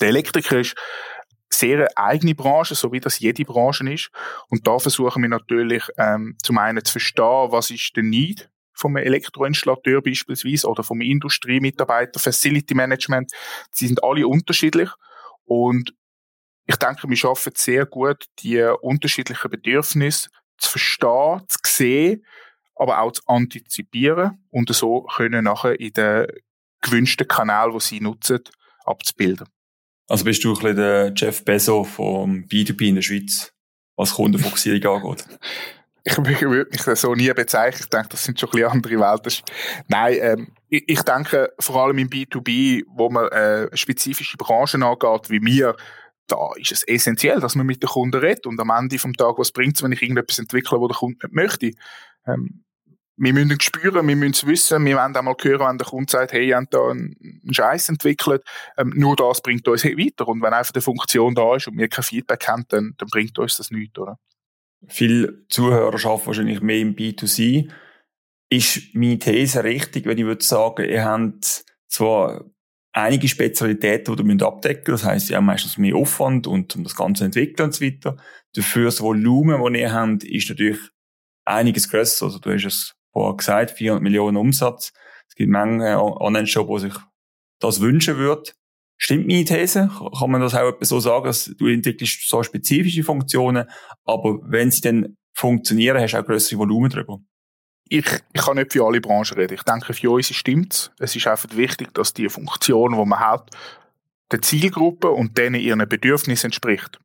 Der 0.00 0.08
Elektriker 0.08 0.58
ist 0.58 0.74
sehr 1.50 1.76
eine 1.76 1.96
eigene 1.96 2.34
Branche, 2.34 2.74
so 2.74 2.92
wie 2.92 3.00
das 3.00 3.20
jede 3.20 3.44
Branche 3.44 3.88
ist. 3.92 4.10
Und 4.48 4.66
da 4.66 4.78
versuchen 4.78 5.22
wir 5.22 5.28
natürlich 5.28 5.84
ähm, 5.98 6.36
zum 6.42 6.58
einen 6.58 6.84
zu 6.84 6.92
verstehen, 6.92 7.52
was 7.52 7.70
ist 7.70 7.92
der 7.94 8.02
Need 8.02 8.50
vom 8.74 8.96
Elektroinstallateur 8.96 10.02
beispielsweise 10.02 10.68
oder 10.68 10.82
vom 10.82 11.00
Industriemitarbeiter, 11.00 12.18
Facility 12.18 12.74
Management. 12.74 13.32
Sie 13.70 13.86
sind 13.86 14.02
alle 14.02 14.26
unterschiedlich 14.26 14.90
und 15.44 15.94
ich 16.66 16.76
denke, 16.76 17.08
wir 17.08 17.16
schaffen 17.16 17.52
sehr 17.56 17.86
gut, 17.86 18.24
die 18.40 18.60
unterschiedlichen 18.62 19.50
Bedürfnisse 19.50 20.30
zu 20.58 20.70
verstehen, 20.70 21.42
zu 21.48 21.58
sehen, 21.66 22.24
aber 22.76 23.00
auch 23.00 23.12
zu 23.12 23.22
antizipieren 23.26 24.44
und 24.50 24.72
so 24.74 25.02
können 25.02 25.44
nachher 25.44 25.78
in 25.78 25.92
den 25.92 26.26
gewünschten 26.80 27.28
Kanal, 27.28 27.72
wo 27.72 27.80
sie 27.80 28.00
nutzen, 28.00 28.40
abzubilden. 28.84 29.48
Also 30.08 30.24
bist 30.24 30.44
du 30.44 30.50
ein 30.50 30.54
bisschen 30.54 30.76
der 30.76 31.12
Jeff 31.14 31.44
Bezos 31.44 31.88
vom 31.88 32.44
B2B 32.44 32.88
in 32.88 32.96
der 32.96 33.02
Schweiz, 33.02 33.52
was 33.96 34.14
Kundenfokussierung 34.14 35.02
angeht? 35.04 35.24
Ich 36.06 36.18
würde 36.18 36.68
mich 36.70 37.00
so 37.00 37.14
nie 37.14 37.32
bezeichnen. 37.32 37.80
Ich 37.80 37.88
denke, 37.88 38.08
das 38.10 38.24
sind 38.24 38.38
schon 38.38 38.50
ein 38.50 38.52
bisschen 38.52 38.70
andere 38.70 39.00
Welten. 39.00 39.32
Nein, 39.88 40.18
ähm, 40.20 40.48
ich, 40.68 40.84
ich 40.86 41.02
denke, 41.02 41.54
vor 41.58 41.82
allem 41.82 41.96
im 41.96 42.10
B2B, 42.10 42.82
wo 42.88 43.08
man 43.08 43.28
äh, 43.28 43.74
spezifische 43.74 44.36
Branchen 44.36 44.82
angeht, 44.82 45.30
wie 45.30 45.40
mir, 45.40 45.74
da 46.26 46.50
ist 46.56 46.72
es 46.72 46.82
essentiell, 46.84 47.40
dass 47.40 47.54
man 47.54 47.66
mit 47.66 47.82
den 47.82 47.88
Kunden 47.88 48.18
redet 48.18 48.46
und 48.46 48.58
am 48.60 48.70
Ende 48.70 48.98
vom 48.98 49.12
Tag, 49.14 49.38
was 49.38 49.52
bringt 49.52 49.76
es, 49.76 49.82
wenn 49.82 49.92
ich 49.92 50.02
irgendetwas 50.02 50.38
entwickle, 50.38 50.80
wo 50.80 50.88
der 50.88 50.96
Kunde 50.96 51.18
nicht 51.22 51.34
möchte. 51.34 51.70
Ähm, 52.26 52.64
wir 53.16 53.32
müssen 53.32 53.52
es 53.52 53.64
spüren, 53.64 54.08
wir 54.08 54.16
müssen 54.16 54.32
es 54.32 54.46
wissen, 54.46 54.84
wir 54.84 54.96
wollen 54.96 55.12
mal 55.12 55.36
hören, 55.40 55.68
wenn 55.68 55.78
der 55.78 55.86
Kunde 55.86 56.10
sagt, 56.10 56.32
hey, 56.32 56.48
ihr 56.48 56.56
habt 56.56 56.74
da 56.74 56.90
einen 56.90 57.40
Scheiß 57.50 57.88
entwickelt, 57.90 58.42
ähm, 58.76 58.92
nur 58.96 59.14
das 59.16 59.40
bringt 59.40 59.68
uns 59.68 59.84
weiter. 59.84 60.26
Und 60.26 60.42
wenn 60.42 60.52
einfach 60.52 60.72
die 60.72 60.80
Funktion 60.80 61.34
da 61.34 61.56
ist 61.56 61.68
und 61.68 61.78
wir 61.78 61.88
kein 61.88 62.04
Feedback 62.04 62.48
haben, 62.48 62.64
dann, 62.68 62.94
dann 62.98 63.08
bringt 63.08 63.38
uns 63.38 63.56
das 63.56 63.70
nichts, 63.70 63.98
oder? 63.98 64.18
Viele 64.88 65.46
Zuhörer 65.48 65.94
arbeiten 66.04 66.26
wahrscheinlich 66.26 66.60
mehr 66.60 66.78
im 66.78 66.94
B2C. 66.94 67.70
Ist 68.50 68.94
meine 68.94 69.18
These 69.18 69.64
richtig, 69.64 70.06
wenn 70.06 70.18
ich 70.18 70.24
würde 70.24 70.44
sagen, 70.44 70.84
ihr 70.88 71.04
habt 71.04 71.64
zwar 71.88 72.44
einige 72.94 73.28
Spezialitäten, 73.28 74.16
die 74.16 74.36
ihr 74.36 74.46
abdecken 74.46 74.92
müsst. 74.92 75.04
Das 75.04 75.10
heisst, 75.10 75.30
ihr 75.30 75.36
habt 75.36 75.46
meistens 75.46 75.76
mehr 75.76 75.96
Aufwand 75.96 76.46
und 76.46 76.74
um 76.76 76.84
das 76.84 76.94
Ganze 76.94 77.24
entwickeln 77.26 77.66
und 77.66 77.74
so 77.74 77.84
weiter. 77.84 78.16
Dafür 78.54 78.86
das 78.86 79.02
Volumen, 79.02 79.60
das 79.60 79.80
ihr 79.80 79.92
habt, 79.92 80.24
ist 80.24 80.48
natürlich 80.48 80.78
einiges 81.44 81.90
grösser. 81.90 82.26
Also 82.26 82.38
du 82.38 82.52
hast 82.52 82.64
es 82.64 82.94
vorher 83.12 83.36
gesagt, 83.36 83.72
400 83.72 84.02
Millionen 84.02 84.36
Umsatz. 84.36 84.92
Es 85.28 85.34
gibt 85.34 85.50
Mengen 85.50 85.82
Online-Shop, 85.82 86.68
die 86.68 86.78
sich 86.78 86.94
das 87.60 87.80
wünschen 87.80 88.16
würden. 88.16 88.52
Stimmt 88.96 89.26
meine 89.26 89.44
These? 89.44 89.90
Kann 90.18 90.30
man 90.30 90.40
das 90.40 90.54
auch 90.54 90.72
so 90.80 91.00
sagen, 91.00 91.26
dass 91.26 91.52
du 91.58 91.66
entwickelst 91.66 92.28
so 92.28 92.42
spezifische 92.44 93.02
Funktionen, 93.02 93.68
aber 94.04 94.38
wenn 94.44 94.70
sie 94.70 94.82
dann 94.82 95.16
funktionieren, 95.34 96.00
hast 96.00 96.12
du 96.12 96.18
auch 96.18 96.24
größere 96.24 96.60
Volumen 96.60 96.90
drüber? 96.90 97.18
Ich, 97.98 98.06
ich 98.32 98.42
kann 98.42 98.56
nicht 98.56 98.72
für 98.72 98.84
alle 98.84 99.00
Branchen 99.00 99.36
reden. 99.36 99.54
Ich 99.54 99.62
denke, 99.62 99.94
für 99.94 100.10
uns 100.10 100.34
stimmt 100.34 100.92
es. 100.98 101.14
ist 101.14 101.26
einfach 101.26 101.56
wichtig, 101.56 101.94
dass 101.94 102.12
die 102.12 102.28
Funktion, 102.28 102.92
die 102.92 103.04
man 103.04 103.20
hat, 103.20 103.50
der 104.32 104.42
Zielgruppe 104.42 105.10
und 105.10 105.38
denen 105.38 105.60
ihren 105.60 105.88
Bedürfnissen 105.88 106.48
entspricht. 106.48 106.98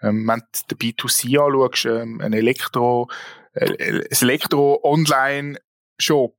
Ähm, 0.00 0.26
wenn 0.26 0.40
du 0.40 0.46
den 0.74 0.78
B2C 0.78 1.38
anschaust, 1.38 1.84
ähm, 1.84 2.22
ein 2.22 2.32
Elektro, 2.32 3.10
äh, 3.52 3.66
ein 3.66 4.06
Elektro-Online-Shop, 4.08 6.34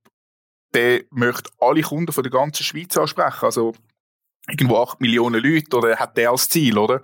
der 0.73 1.03
möchte 1.11 1.51
alle 1.59 1.83
Kunden 1.83 2.11
von 2.11 2.23
der 2.23 2.31
ganzen 2.31 2.63
Schweiz 2.63 2.97
ansprechen. 2.97 3.45
Also 3.45 3.75
irgendwo 4.47 4.77
acht 4.77 4.99
Millionen 4.99 5.43
Leute 5.43 5.77
oder 5.77 5.95
hat 5.97 6.17
der 6.17 6.31
als 6.31 6.49
Ziel, 6.49 6.79
oder? 6.79 7.03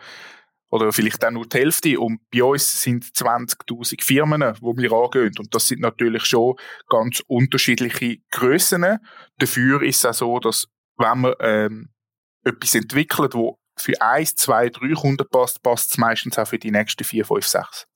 Oder 0.72 0.92
vielleicht 0.92 1.24
auch 1.24 1.32
nur 1.32 1.46
die 1.46 1.58
Hälfte. 1.58 2.00
Und 2.00 2.22
bei 2.32 2.44
uns 2.44 2.82
sind 2.82 3.04
20.000 3.04 4.04
Firmen, 4.04 4.56
wo 4.62 4.76
wir 4.76 4.92
angehen. 4.92 5.34
Und 5.38 5.54
das 5.54 5.68
sind 5.68 5.82
natürlich 5.82 6.26
schon 6.26 6.56
ganz 6.90 7.22
unterschiedliche 7.28 8.18
Grössen. 8.32 8.98
Dafür 9.38 9.84
ist 9.84 9.98
es 9.98 10.06
auch 10.06 10.14
so, 10.14 10.40
dass 10.40 10.68
wenn 10.98 11.20
man 11.20 11.34
ähm, 11.40 11.90
etwas 12.44 12.74
entwickelt, 12.76 13.34
wo 13.34 13.58
für 13.78 14.00
eins, 14.02 14.36
zwei, 14.36 14.70
drei 14.70 14.94
Kunden 14.94 15.28
passt, 15.30 15.62
passt 15.62 15.92
es 15.92 15.98
meistens 15.98 16.38
auch 16.38 16.48
für 16.48 16.60
die 16.60 16.72
nächsten 16.72 17.04
vier, 17.04 17.26
fünf, 17.26 17.46
sechs. 17.46 17.88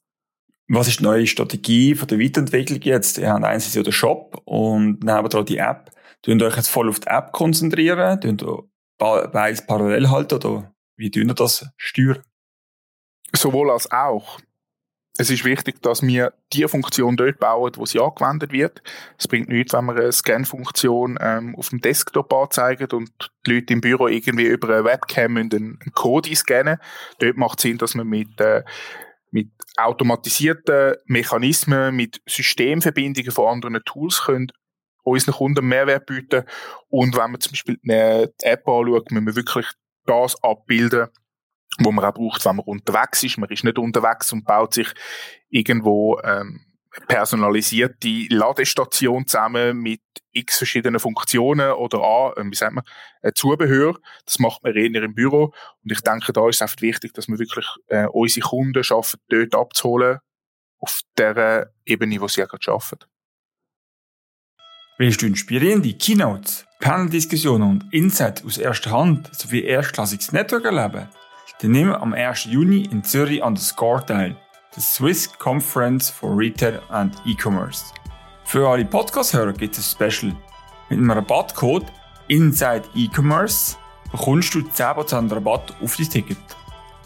Was 0.68 0.88
ist 0.88 1.00
die 1.00 1.04
neue 1.04 1.28
Strategie 1.28 1.94
von 1.96 2.08
der 2.08 2.20
Weiterentwicklung 2.20 2.82
jetzt? 2.82 3.20
Ihr 3.20 3.32
habt 3.32 3.44
einerseits 3.44 3.76
ja 3.76 3.84
den 3.84 3.94
Shop 3.94 4.42
und 4.46 5.04
nebenan 5.04 5.46
die 5.46 5.58
App. 5.58 5.92
Tun 6.24 6.42
euch 6.42 6.58
jetzt 6.58 6.70
voll 6.70 6.90
auf 6.90 7.00
die 7.00 7.08
App 7.08 7.32
konzentrieren? 7.32 8.20
Tun 8.20 8.68
beides 8.98 9.66
parallel 9.66 10.10
halten 10.10 10.36
oder 10.36 10.74
wie 10.98 11.12
tun 11.12 11.28
ihr 11.28 11.36
das 11.36 11.68
steuern? 11.78 12.24
Sowohl 13.36 13.72
als 13.72 13.92
auch. 13.92 14.40
Es 15.18 15.30
ist 15.30 15.46
wichtig, 15.46 15.82
dass 15.82 16.02
wir 16.02 16.34
die 16.52 16.68
Funktion 16.68 17.16
dort 17.16 17.40
bauen, 17.40 17.72
wo 17.78 17.86
sie 17.86 18.02
angewendet 18.02 18.52
wird. 18.52 18.82
Es 19.18 19.30
bringt 19.30 19.48
nichts, 19.48 19.74
wenn 19.74 19.86
wir 19.86 19.96
eine 19.96 20.12
Scan-Funktion 20.12 21.18
ähm, 21.22 21.56
auf 21.56 21.70
dem 21.70 21.80
Desktop 21.80 22.34
anzeigen 22.34 22.88
und 22.92 23.12
die 23.46 23.54
Leute 23.54 23.74
im 23.74 23.80
Büro 23.80 24.08
irgendwie 24.10 24.48
über 24.48 24.68
eine 24.70 24.84
Webcam 24.84 25.38
einen, 25.38 25.80
Code 25.94 26.36
scannen. 26.36 26.80
Dort 27.20 27.38
macht 27.38 27.60
es 27.60 27.64
Sinn, 27.64 27.78
dass 27.78 27.96
man 27.96 28.08
mit, 28.08 28.42
äh, 28.42 28.64
mit 29.32 29.52
automatisierten 29.78 30.96
Mechanismen, 31.06 31.96
mit 31.96 32.22
Systemverbindungen 32.26 33.32
von 33.32 33.48
anderen 33.48 33.82
Tools 33.86 34.24
können 34.26 34.52
unseren 35.06 35.36
Kunden 35.36 35.66
Mehrwert 35.66 36.08
bieten. 36.08 36.44
Und 36.90 37.16
wenn 37.16 37.32
man 37.32 37.40
zum 37.40 37.52
Beispiel 37.52 37.80
eine 37.84 38.34
App 38.42 38.68
anschaut, 38.68 39.12
müssen 39.12 39.28
wir 39.28 39.36
wirklich 39.36 39.68
das 40.06 40.42
abbilden, 40.44 41.08
wo 41.80 41.92
man 41.92 42.06
auch 42.06 42.14
braucht, 42.14 42.46
wenn 42.46 42.58
man 42.58 42.66
unterwegs 42.66 43.24
ist. 43.24 43.38
Man 43.38 43.50
ist 43.50 43.64
nicht 43.64 43.78
unterwegs 43.78 44.32
und 44.32 44.46
baut 44.46 44.74
sich 44.74 44.94
irgendwo 45.50 46.20
ähm, 46.24 46.62
personalisierte 47.08 48.28
Ladestation 48.30 49.28
zusammen 49.28 49.78
mit 49.78 50.02
x 50.32 50.58
verschiedenen 50.58 51.00
Funktionen 51.00 51.72
oder 51.74 52.00
an, 52.02 52.48
äh, 52.48 52.52
wie 52.52 52.56
sagt 52.56 52.74
man, 52.74 52.84
äh, 53.22 53.32
Zubehör. 53.34 53.98
Das 54.26 54.40
macht 54.40 54.64
man 54.64 54.76
eher 54.76 55.04
im 55.04 55.14
Büro. 55.14 55.54
Und 55.84 55.92
ich 55.92 56.02
denke, 56.02 56.34
da 56.34 56.48
ist 56.48 56.56
es 56.56 56.62
einfach 56.62 56.82
wichtig, 56.82 57.14
dass 57.14 57.28
wir 57.28 57.40
wirklich 57.40 57.68
äh, 57.88 58.08
unsere 58.08 58.48
Kunden 58.48 58.84
schaffen, 58.84 59.20
dort 59.30 59.56
abzuholen, 59.56 60.20
auf 60.80 61.02
der 61.18 61.74
Ebene, 61.86 62.22
wo 62.22 62.28
sie 62.28 62.42
ja 62.42 62.48
gerade 62.48 62.72
arbeiten. 62.72 63.06
Willst 64.98 65.22
du 65.22 65.26
inspirierende 65.26 65.94
Keynotes, 65.94 66.66
Panel-Diskussionen 66.80 67.70
und 67.70 67.94
Insights 67.94 68.46
aus 68.46 68.58
erster 68.58 68.92
Hand 68.92 69.30
sowie 69.36 69.64
erstklassiges 69.64 70.32
Network 70.32 70.64
erleben? 70.64 71.10
Die 71.62 71.68
nehmen 71.68 71.94
am 71.94 72.14
1. 72.14 72.46
Juni 72.46 72.86
in 72.86 73.04
Zürich 73.04 73.44
an 73.44 73.56
der 73.56 73.64
SCORE 73.64 74.06
teil, 74.06 74.36
der 74.76 74.82
Swiss 74.82 75.32
Conference 75.38 76.10
for 76.10 76.36
Retail 76.36 76.82
and 76.90 77.16
E-Commerce. 77.26 77.94
Für 78.44 78.68
alle 78.68 78.86
Podcast-Hörer 78.86 79.54
gibt 79.54 79.78
es 79.78 79.96
ein 80.00 80.12
Special. 80.12 80.36
Mit 80.90 81.00
dem 81.00 81.10
Rabattcode 81.10 81.86
Inside 82.28 82.84
E-Commerce 82.96 83.78
bekommst 84.12 84.56
du 84.56 84.60
10% 84.60 85.32
Rabatt 85.32 85.76
auf 85.82 85.96
dein 85.96 86.10
Ticket. 86.10 86.38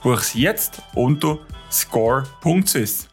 Buch 0.01 0.21
sie 0.21 0.41
jetzt 0.41 0.81
unter 0.95 1.39
score.swiss. 1.69 3.09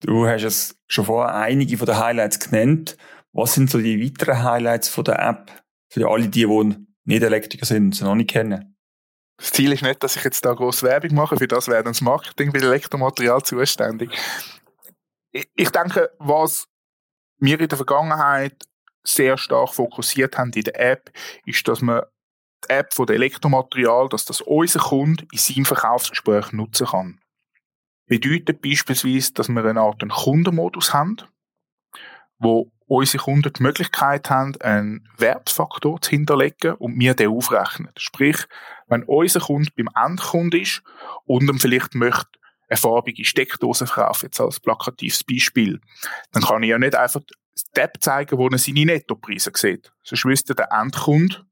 Du 0.00 0.26
hast 0.26 0.42
es 0.42 0.76
schon 0.86 1.06
vorher 1.06 1.34
einige 1.34 1.78
von 1.78 1.86
den 1.86 1.98
Highlights 1.98 2.38
genannt, 2.38 2.96
Was 3.32 3.54
sind 3.54 3.70
so 3.70 3.78
die 3.78 3.98
weiteren 4.04 4.42
Highlights 4.42 4.88
von 4.90 5.04
der 5.04 5.18
App 5.20 5.50
für 5.88 6.08
alle 6.10 6.28
die, 6.28 6.46
die 6.46 6.86
nicht 7.04 7.22
Elektriker 7.22 7.64
sind 7.64 7.84
und 7.84 7.94
sie 7.94 8.04
noch 8.04 8.14
nicht 8.14 8.30
kennen? 8.30 8.71
Das 9.36 9.50
Ziel 9.50 9.72
ist 9.72 9.82
nicht, 9.82 10.02
dass 10.02 10.16
ich 10.16 10.24
jetzt 10.24 10.44
da 10.44 10.52
groß 10.52 10.82
Werbung 10.82 11.14
mache, 11.14 11.36
für 11.36 11.48
das 11.48 11.68
wäre 11.68 11.82
dann 11.82 11.92
das 11.92 12.00
Marketing 12.00 12.52
bei 12.52 12.60
Elektromaterial 12.60 13.42
zuständig. 13.42 14.10
Ich 15.32 15.70
denke, 15.70 16.10
was 16.18 16.68
wir 17.38 17.58
in 17.58 17.68
der 17.68 17.78
Vergangenheit 17.78 18.56
sehr 19.02 19.36
stark 19.36 19.74
fokussiert 19.74 20.38
haben 20.38 20.52
in 20.52 20.62
der 20.62 20.78
App, 20.78 21.10
ist, 21.44 21.66
dass 21.66 21.80
man 21.80 22.02
die 22.64 22.70
App 22.70 22.94
von 22.94 23.06
der 23.06 23.16
Elektromaterial, 23.16 24.08
dass 24.08 24.24
das 24.24 24.40
unser 24.40 24.80
Kunde 24.80 25.26
in 25.32 25.38
seinem 25.38 25.64
Verkaufsgespräch 25.64 26.52
nutzen 26.52 26.86
kann. 26.86 27.20
Bedeutet 28.06 28.62
beispielsweise, 28.62 29.32
dass 29.32 29.48
wir 29.48 29.64
eine 29.64 29.80
Art 29.80 30.06
Kundenmodus 30.08 30.92
haben, 30.92 31.16
wo 32.38 32.70
unsere 32.92 33.24
Kunden 33.24 33.52
die 33.52 33.62
Möglichkeit 33.62 34.28
haben, 34.28 34.60
einen 34.60 35.08
Wertfaktor 35.16 36.00
zu 36.00 36.10
hinterlegen 36.10 36.74
und 36.74 36.98
wir 36.98 37.14
den 37.14 37.30
aufrechnen. 37.30 37.90
Sprich, 37.96 38.36
wenn 38.88 39.02
unser 39.04 39.40
Kunde 39.40 39.70
beim 39.76 39.88
Endkunden 39.94 40.60
ist 40.60 40.82
und 41.24 41.48
ihm 41.48 41.58
vielleicht 41.58 41.94
möchte 41.94 42.28
eine 42.68 42.76
farbige 42.76 43.24
Steckdose 43.24 43.86
verkaufen, 43.86 44.26
jetzt 44.26 44.40
als 44.40 44.60
plakatives 44.60 45.24
Beispiel, 45.24 45.80
dann 46.32 46.42
kann 46.42 46.62
ich 46.62 46.70
ja 46.70 46.78
nicht 46.78 46.94
einfach 46.94 47.20
die 47.20 47.80
App 47.80 47.96
zeigen, 48.00 48.38
wo 48.38 48.48
er 48.48 48.58
seine 48.58 48.84
Nettopreise 48.84 49.52
sieht. 49.54 49.92
Sonst 50.02 50.24
wüsste 50.24 50.54
der 50.54 50.70
Endkunde, 50.72 51.44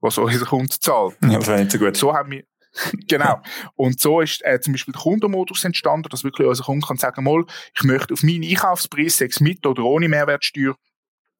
was 0.00 0.18
unser 0.18 0.46
Kunde 0.46 0.78
zahlt. 0.78 1.16
Ja, 1.22 1.38
das 1.38 1.46
wäre 1.48 1.60
nicht 1.60 1.72
so 1.72 1.78
gut. 1.78 1.96
So 1.96 2.14
haben 2.14 2.30
wir, 2.30 2.44
genau. 3.08 3.40
Und 3.76 4.00
so 4.00 4.20
ist 4.20 4.44
äh, 4.44 4.60
zum 4.60 4.72
Beispiel 4.72 4.92
der 4.92 5.02
Kundenmodus 5.02 5.64
entstanden, 5.64 6.08
dass 6.08 6.24
wirklich 6.24 6.46
unser 6.46 6.64
Kunde 6.64 6.86
kann 6.86 6.96
sagen, 6.96 7.24
mal, 7.24 7.44
ich 7.74 7.82
möchte 7.84 8.14
auf 8.14 8.22
meinen 8.22 8.44
Einkaufspreis, 8.44 9.18
sechs 9.18 9.40
mit 9.40 9.66
oder 9.66 9.84
ohne 9.84 10.08
Mehrwertsteuer, 10.08 10.74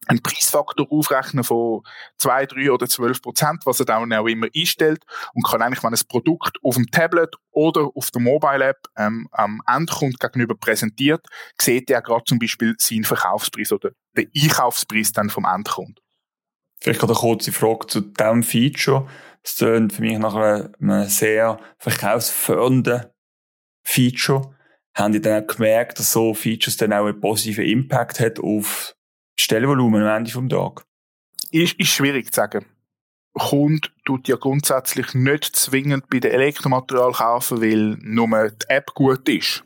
einen 0.07 0.23
Preisfaktor 0.23 0.87
aufrechnen 0.91 1.45
von 1.45 1.83
zwei, 2.17 2.47
drei 2.47 2.71
oder 2.71 2.87
zwölf 2.89 3.21
Prozent, 3.21 3.67
was 3.67 3.81
er 3.81 3.87
dann 3.87 4.13
auch 4.13 4.27
immer 4.27 4.47
einstellt 4.57 5.05
und 5.35 5.47
kann 5.47 5.61
eigentlich, 5.61 5.83
wenn 5.83 5.93
ein 5.93 6.01
Produkt 6.09 6.57
auf 6.63 6.77
dem 6.77 6.87
Tablet 6.87 7.35
oder 7.51 7.91
auf 7.95 8.11
der 8.11 8.23
Mobile 8.23 8.65
App 8.65 8.87
ähm, 8.97 9.29
am 9.33 9.61
Endkunden 9.67 10.17
gegenüber 10.19 10.55
präsentiert, 10.55 11.27
sieht 11.61 11.91
er 11.91 12.01
gerade 12.01 12.25
zum 12.25 12.39
Beispiel 12.39 12.75
seinen 12.79 13.05
Verkaufspreis 13.05 13.73
oder 13.73 13.91
den 14.17 14.31
Einkaufspreis 14.35 15.13
dann 15.13 15.31
vom 15.31 15.45
Endkunden. 15.45 15.97
Vielleicht 16.81 17.03
eine 17.03 17.13
kurze 17.13 17.53
Frage 17.53 17.87
zu 17.89 18.01
diesem 18.01 18.43
Feature. 18.43 19.09
Es 19.43 19.57
klingt 19.57 19.93
für 19.93 20.03
mich 20.03 20.19
nach 20.19 20.35
einem 20.35 21.09
sehr 21.09 21.59
verkaufsfördernden 21.79 23.07
Feature. 23.85 24.55
Haben 24.95 25.13
die 25.13 25.21
dann 25.21 25.43
auch 25.43 25.47
gemerkt, 25.47 25.99
dass 25.99 26.13
so 26.13 26.35
Features 26.35 26.77
dann 26.77 26.93
auch 26.93 27.07
einen 27.07 27.21
positiven 27.21 27.65
Impact 27.65 28.21
hat 28.21 28.41
auf 28.41 28.95
Stellvolumen 29.39 30.03
am 30.03 30.17
Ende 30.19 30.31
vom 30.31 30.49
Tag? 30.49 30.85
Ist, 31.51 31.79
ist 31.79 31.89
schwierig 31.89 32.33
zu 32.33 32.37
sagen. 32.37 32.67
Kunde 33.39 33.89
tut 34.05 34.29
ja 34.29 34.37
grundsätzlich 34.37 35.15
nicht 35.15 35.55
zwingend 35.57 36.09
bei 36.11 36.19
den 36.19 36.33
Elektromaterial 36.33 37.13
kaufen, 37.13 37.63
weil 37.63 37.97
nur 38.01 38.51
die 38.51 38.67
App 38.69 38.95
gut 38.95 39.29
ist. 39.29 39.65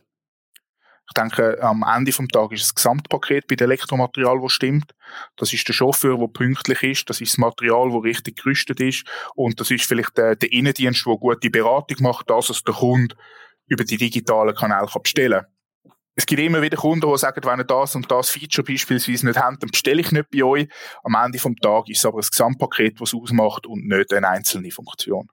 Ich 1.13 1.23
denke, 1.23 1.63
am 1.63 1.85
Ende 1.87 2.11
vom 2.11 2.27
Tag 2.27 2.53
ist 2.53 2.63
das 2.63 2.75
Gesamtpaket 2.75 3.47
bei 3.47 3.55
dem 3.55 3.67
Elektromaterial, 3.67 4.41
das 4.41 4.53
stimmt. 4.53 4.95
Das 5.37 5.53
ist 5.53 5.69
der 5.69 5.75
Chauffeur, 5.75 6.17
der 6.17 6.29
pünktlich 6.29 6.83
ist. 6.83 7.11
Das 7.11 7.21
ist 7.21 7.33
das 7.33 7.39
Material, 7.39 7.91
das 7.93 8.03
richtig 8.03 8.43
gerüstet 8.43 8.81
ist. 8.81 9.05
Und 9.35 9.61
das 9.61 9.71
ist 9.71 9.85
vielleicht 9.85 10.17
der, 10.17 10.37
der 10.37 10.51
Innendienst, 10.51 11.05
der 11.05 11.17
gute 11.17 11.51
Beratung 11.51 11.99
macht, 12.01 12.31
dass 12.31 12.49
es 12.49 12.65
der 12.65 12.73
Kunde 12.73 13.15
über 13.67 13.85
die 13.85 13.99
digitalen 13.99 14.55
Kanäle 14.55 14.89
bestellen 15.03 15.43
kann 15.43 15.53
es 16.15 16.27
gibt 16.27 16.43
immer 16.43 16.61
wieder 16.61 16.77
Kunden, 16.77 17.11
die 17.11 17.19
sagen, 17.19 17.41
wenn 17.45 17.61
ihr 17.61 17.65
das 17.65 17.95
und 17.95 18.11
das 18.11 18.31
Feature 18.31 18.65
beispielsweise 18.65 19.27
nicht 19.27 19.39
habt, 19.39 19.63
dann 19.63 19.71
bestelle 19.71 20.03
ich 20.03 20.13
nicht 20.13 20.31
bei 20.31 20.45
euch. 20.45 20.69
Am 21.03 21.15
Ende 21.15 21.39
vom 21.39 21.57
Tag 21.57 21.89
ist 21.89 21.99
es 21.99 22.07
aber 22.07 22.19
das 22.19 22.31
Gesamtpaket, 22.31 23.01
was 23.01 23.15
es 23.15 23.19
ausmacht 23.19 23.67
und 23.67 23.87
nicht 23.87 24.13
eine 24.13 24.29
einzelne 24.29 24.71
Funktion. 24.71 25.29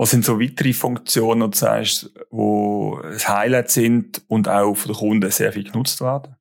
Was 0.00 0.12
sind 0.12 0.24
so 0.24 0.40
weitere 0.40 0.72
Funktionen, 0.72 1.50
die 1.50 1.58
sagst, 1.58 2.10
wo 2.30 2.98
das 3.02 3.28
Highlight 3.28 3.70
sind 3.70 4.22
und 4.28 4.48
auch 4.48 4.74
von 4.74 4.92
den 4.92 4.98
Kunden 4.98 5.30
sehr 5.30 5.52
viel 5.52 5.64
genutzt 5.64 6.00
werden? 6.00 6.36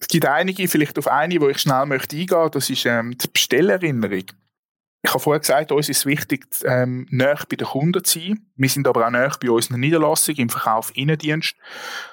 Es 0.00 0.08
gibt 0.08 0.24
einige, 0.24 0.66
vielleicht 0.66 0.98
auf 0.98 1.08
eine, 1.08 1.38
wo 1.38 1.50
ich 1.50 1.58
schnell 1.58 1.84
möchte 1.84 2.16
eingehen, 2.16 2.48
das 2.50 2.70
ist 2.70 2.86
ähm, 2.86 3.14
die 3.18 3.28
Bestellerinnerung. 3.28 4.24
Ich 5.02 5.10
habe 5.10 5.20
vorher 5.20 5.40
gesagt, 5.40 5.72
uns 5.72 5.90
ist 5.90 6.06
wichtig, 6.06 6.46
ähm, 6.64 7.06
näher 7.10 7.40
bei 7.50 7.56
den 7.56 7.66
Kunden 7.66 8.02
zu 8.02 8.18
sein. 8.18 8.46
Wir 8.56 8.70
sind 8.70 8.88
aber 8.88 9.06
auch 9.06 9.10
näher 9.10 9.36
bei 9.42 9.50
unseren 9.50 9.80
Niederlassungen 9.80 10.40
im 10.40 10.48
Verkauf 10.48 10.90
Innendienst. 10.96 11.54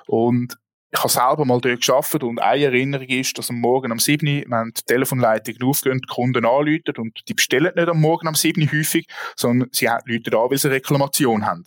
Und 0.05 0.57
ich 0.91 0.99
habe 0.99 1.10
selber 1.10 1.45
mal 1.45 1.62
dort 1.62 1.86
gearbeitet 1.86 2.23
und 2.23 2.39
eine 2.39 2.63
Erinnerung 2.65 3.08
ist, 3.08 3.38
dass 3.38 3.49
am 3.49 3.60
Morgen 3.60 3.91
um 3.91 3.99
7 3.99 4.28
Uhr, 4.28 4.43
wenn 4.47 4.71
die 4.75 4.82
Telefonleitung 4.82 5.56
aufgehen, 5.63 6.02
die 6.02 6.13
Kunden 6.13 6.45
anrufen 6.45 6.97
und 6.97 7.19
die 7.28 7.34
bestellen 7.34 7.71
nicht 7.75 7.88
am 7.88 8.02
Morgen 8.02 8.28
um 8.28 8.36
7 8.36 8.62
Uhr 8.62 8.71
häufig, 8.71 9.08
sondern 9.36 9.69
sie 9.71 9.86
rufen 9.86 10.34
an, 10.34 10.49
weil 10.49 10.58
sie 10.58 10.67
eine 10.67 10.75
Reklamation 10.75 11.45
haben. 11.45 11.65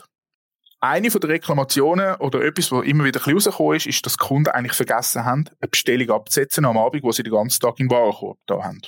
Eine 0.81 1.13
von 1.13 1.21
der 1.21 1.31
Reklamationen 1.31 2.17
oder 2.17 2.43
etwas, 2.43 2.73
was 2.73 2.85
immer 2.85 3.05
wieder 3.05 3.25
ein 3.25 3.33
rausgekommen 3.33 3.77
ist, 3.77 3.87
ist, 3.87 4.05
dass 4.05 4.17
die 4.17 4.25
Kunden 4.25 4.51
eigentlich 4.51 4.73
vergessen 4.73 5.25
haben, 5.25 5.45
eine 5.61 5.69
Bestellung 5.69 6.11
abzusetzen 6.11 6.65
am 6.65 6.77
Abend, 6.77 7.05
wo 7.05 7.13
sie 7.13 7.23
den 7.23 7.33
ganzen 7.33 7.61
Tag 7.61 7.79
im 7.79 7.89
Warenkorb 7.89 8.39
da 8.47 8.65
haben. 8.65 8.81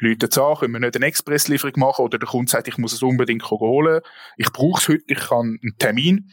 Leute 0.00 0.42
an, 0.42 0.56
können 0.58 0.72
wir 0.72 0.80
nicht 0.80 0.96
eine 0.96 1.06
Expresslieferung 1.06 1.74
machen 1.76 2.04
oder 2.04 2.18
der 2.18 2.28
Kunde 2.28 2.50
sagt, 2.50 2.68
ich 2.68 2.78
muss 2.78 2.92
es 2.92 3.02
unbedingt 3.02 3.48
holen, 3.50 4.00
ich 4.36 4.52
brauche 4.52 4.80
es 4.80 4.88
heute, 4.88 5.04
ich 5.06 5.20
kann 5.20 5.58
einen 5.62 5.78
Termin. 5.78 6.30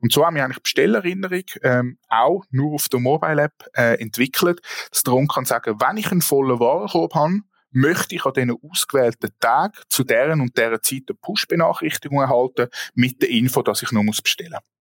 Und 0.00 0.12
so 0.12 0.24
haben 0.24 0.36
wir 0.36 0.44
eigentlich 0.44 0.62
Bestellerinnerung 0.62 1.44
ähm, 1.62 1.98
auch 2.08 2.44
nur 2.50 2.74
auf 2.74 2.88
der 2.88 3.00
Mobile 3.00 3.42
App 3.42 3.64
äh, 3.74 4.00
entwickelt, 4.00 4.60
dass 4.90 5.02
der 5.02 5.12
Kunde 5.12 5.32
kann 5.32 5.44
sagen, 5.44 5.80
wenn 5.80 5.96
ich 5.96 6.10
einen 6.10 6.22
vollen 6.22 6.58
Warenkorb 6.58 7.14
habe, 7.14 7.40
möchte 7.70 8.14
ich 8.14 8.24
an 8.24 8.32
diesen 8.32 8.56
ausgewählten 8.70 9.30
Tag 9.40 9.82
zu 9.88 10.04
deren 10.04 10.40
und 10.40 10.56
deren 10.56 10.82
Zeit 10.82 11.02
eine 11.08 11.18
Push-Benachrichtigung 11.20 12.20
erhalten 12.20 12.68
mit 12.94 13.20
der 13.20 13.30
Info, 13.30 13.62
dass 13.62 13.82
ich 13.82 13.92
noch 13.92 14.04
bestellen 14.04 14.52
muss 14.52 14.73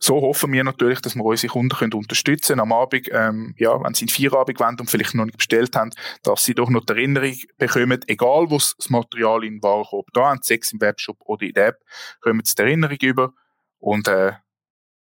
so 0.00 0.20
hoffen 0.20 0.52
wir 0.52 0.62
natürlich, 0.62 1.00
dass 1.00 1.16
wir 1.16 1.24
unsere 1.24 1.52
Kunden 1.52 1.76
können 1.76 1.92
unterstützen 1.92 2.52
können 2.52 2.60
am 2.60 2.72
Abend, 2.72 3.08
ähm, 3.10 3.54
ja, 3.58 3.82
wenn 3.82 3.94
sie 3.94 4.04
in 4.04 4.08
Feierabend 4.08 4.60
wollen 4.60 4.78
und 4.78 4.90
vielleicht 4.90 5.14
noch 5.14 5.24
nicht 5.24 5.38
bestellt 5.38 5.74
haben, 5.74 5.90
dass 6.22 6.44
sie 6.44 6.54
doch 6.54 6.70
noch 6.70 6.84
die 6.84 6.92
Erinnerung 6.92 7.36
bekommen, 7.56 8.00
egal 8.06 8.48
wo 8.48 8.58
das 8.58 8.76
Material 8.88 9.44
in 9.44 9.56
den 9.56 9.62
Warenkorb 9.62 10.06
da 10.12 10.30
haben, 10.30 10.40
sechs 10.42 10.72
im 10.72 10.80
Webshop 10.80 11.18
oder 11.24 11.46
in 11.46 11.52
der 11.52 11.68
App, 11.68 11.80
kommen 12.20 12.42
sie 12.44 12.54
die 12.54 12.62
Erinnerung 12.62 12.98
über 13.00 13.32
und 13.78 14.06
äh, 14.08 14.32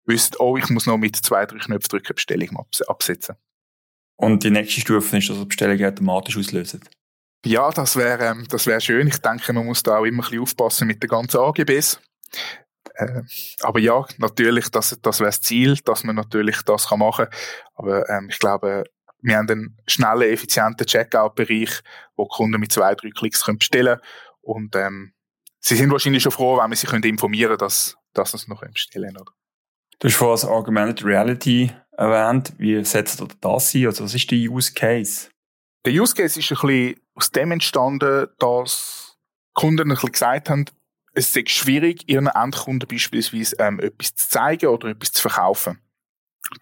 wissen, 0.04 0.36
oh, 0.38 0.56
ich 0.56 0.68
muss 0.68 0.86
noch 0.86 0.98
mit 0.98 1.16
zwei, 1.16 1.46
drei 1.46 1.58
Knöpfen 1.58 1.88
drücken, 1.88 2.14
Bestellung 2.14 2.66
absetzen. 2.86 3.36
Und 4.16 4.44
die 4.44 4.50
nächste 4.50 4.80
Stufe 4.80 5.16
ist, 5.16 5.28
dass 5.30 5.38
die 5.38 5.46
Bestellung 5.46 5.82
automatisch 5.82 6.36
auslösen? 6.36 6.80
Ja, 7.44 7.70
das 7.70 7.96
wäre 7.96 8.24
ähm, 8.24 8.46
das 8.48 8.66
wäre 8.66 8.80
schön. 8.80 9.06
Ich 9.06 9.18
denke, 9.18 9.52
man 9.52 9.66
muss 9.66 9.82
da 9.82 9.98
auch 9.98 10.04
immer 10.04 10.22
ein 10.22 10.30
bisschen 10.30 10.42
aufpassen 10.42 10.86
mit 10.86 11.02
den 11.02 11.08
ganzen 11.08 11.38
AGBs. 11.38 12.00
Äh, 12.94 13.22
aber 13.60 13.80
ja, 13.80 14.04
natürlich, 14.18 14.70
das, 14.70 14.98
das 15.02 15.20
wäre 15.20 15.28
das 15.28 15.40
Ziel, 15.40 15.76
dass 15.84 16.04
man 16.04 16.16
natürlich 16.16 16.62
das 16.62 16.88
kann 16.88 17.00
machen 17.00 17.26
kann. 17.26 17.38
Aber 17.74 18.08
ähm, 18.08 18.28
ich 18.30 18.38
glaube, 18.38 18.84
wir 19.20 19.36
haben 19.36 19.50
einen 19.50 19.76
schnellen, 19.86 20.30
effizienten 20.32 20.86
Checkout-Bereich, 20.86 21.80
wo 22.16 22.26
Kunden 22.26 22.60
mit 22.60 22.72
zwei, 22.72 22.94
drei 22.94 23.10
Klicks 23.10 23.44
können 23.44 23.58
bestellen 23.58 23.98
Und 24.42 24.76
ähm, 24.76 25.14
sie 25.60 25.76
sind 25.76 25.90
wahrscheinlich 25.90 26.22
schon 26.22 26.32
froh, 26.32 26.58
wenn 26.58 26.70
wir 26.70 26.76
sie 26.76 26.86
können 26.86 27.04
informieren 27.04 27.48
können, 27.50 27.58
dass, 27.58 27.96
dass 28.12 28.32
sie 28.32 28.36
es 28.36 28.48
noch 28.48 28.60
bestellen 28.60 29.14
können. 29.14 29.22
Oder? 29.22 29.32
Du 29.98 30.08
hast 30.08 30.16
vorhin 30.16 30.34
das 30.34 30.44
Augmented 30.44 31.04
Reality 31.04 31.72
erwähnt. 31.92 32.52
Wie 32.58 32.84
setzt 32.84 33.20
ihr 33.20 33.28
das 33.40 33.74
ein? 33.74 33.86
Also 33.86 34.04
was 34.04 34.14
ist 34.14 34.30
der 34.30 34.38
Use 34.38 34.72
Case? 34.72 35.30
Der 35.86 35.92
Use 35.92 36.14
Case 36.14 36.38
ist 36.38 36.50
ein 36.50 36.58
bisschen 36.60 37.00
aus 37.14 37.30
dem 37.30 37.52
entstanden, 37.52 38.28
dass 38.38 39.16
Kunden 39.54 39.90
ein 39.90 39.94
bisschen 39.94 40.12
gesagt 40.12 40.50
haben, 40.50 40.66
es 41.14 41.34
ist 41.34 41.50
schwierig, 41.50 42.08
ihren 42.08 42.26
Endkunden 42.26 42.88
beispielsweise 42.88 43.56
ähm, 43.58 43.80
etwas 43.80 44.14
zu 44.14 44.28
zeigen 44.28 44.66
oder 44.66 44.88
etwas 44.88 45.12
zu 45.12 45.22
verkaufen. 45.22 45.78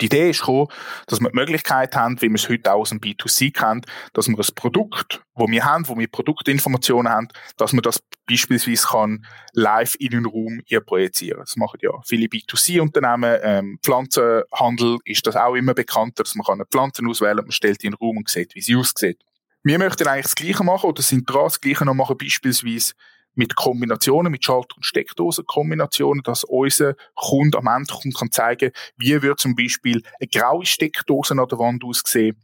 Die 0.01 0.07
Idee 0.07 0.31
ist 0.31 0.41
gekommen, 0.41 0.69
dass 1.09 1.21
wir 1.21 1.31
die 1.31 1.37
Möglichkeit 1.37 1.97
haben, 1.97 2.21
wie 2.23 2.29
wir 2.29 2.37
es 2.37 2.49
heute 2.49 2.73
auch 2.73 2.81
aus 2.81 2.91
dem 2.91 3.01
B2C 3.01 3.53
kennt, 3.53 3.87
dass 4.13 4.29
wir 4.29 4.39
ein 4.39 4.55
Produkt, 4.55 5.23
wo 5.35 5.49
wir 5.49 5.65
haben, 5.65 5.89
wo 5.89 5.99
wir 5.99 6.07
Produktinformationen 6.07 7.11
haben, 7.11 7.29
dass 7.57 7.73
man 7.73 7.83
das 7.83 8.01
beispielsweise 8.27 8.87
kann 8.87 9.27
live 9.53 9.97
in 9.99 10.15
einen 10.15 10.27
Raum 10.27 10.61
projizieren. 10.87 11.41
Das 11.41 11.57
machen 11.57 11.81
ja 11.83 11.91
viele 12.05 12.27
B2C-Unternehmen. 12.27 13.39
Ähm, 13.43 13.79
Pflanzenhandel 13.83 14.99
ist 15.05 15.27
das 15.27 15.35
auch 15.35 15.57
immer 15.57 15.75
bekannter, 15.75 16.23
dass 16.23 16.37
man 16.37 16.45
kann 16.47 16.55
eine 16.55 16.67
Pflanze 16.67 17.03
auswählen, 17.05 17.39
man 17.39 17.51
stellt 17.51 17.83
die 17.83 17.87
in 17.87 17.93
den 17.93 17.99
Raum 17.99 18.19
und 18.19 18.29
sieht, 18.29 18.55
wie 18.55 18.61
sie 18.61 18.77
aussieht. 18.77 19.19
Wir 19.65 19.79
möchten 19.79 20.07
eigentlich 20.07 20.25
das 20.25 20.35
Gleiche 20.37 20.65
machen 20.65 20.89
oder 20.89 21.03
sind 21.03 21.29
dran, 21.29 21.45
das 21.45 21.61
Gleiche 21.61 21.85
noch 21.85 21.95
machen, 21.95 22.17
beispielsweise 22.17 22.93
mit 23.35 23.57
Kombinationen, 23.57 24.31
mit 24.31 24.45
Schalter- 24.45 24.77
und 24.77 24.85
Steckdosenkombinationen, 24.85 26.23
dass 26.23 26.45
unser 26.45 26.95
Kunde 27.15 27.59
am 27.59 27.67
Ende 27.67 27.95
kann 28.17 28.31
zeigen, 28.31 28.73
wie 28.97 29.21
wird 29.23 29.41
zum 29.41 29.55
Beispiel 29.55 30.03
eine 30.21 30.29
graue 30.29 30.67
Steckdose 30.67 31.33
an 31.33 31.47
der 31.49 31.59
Wand 31.59 31.85
aussehen, 31.85 32.37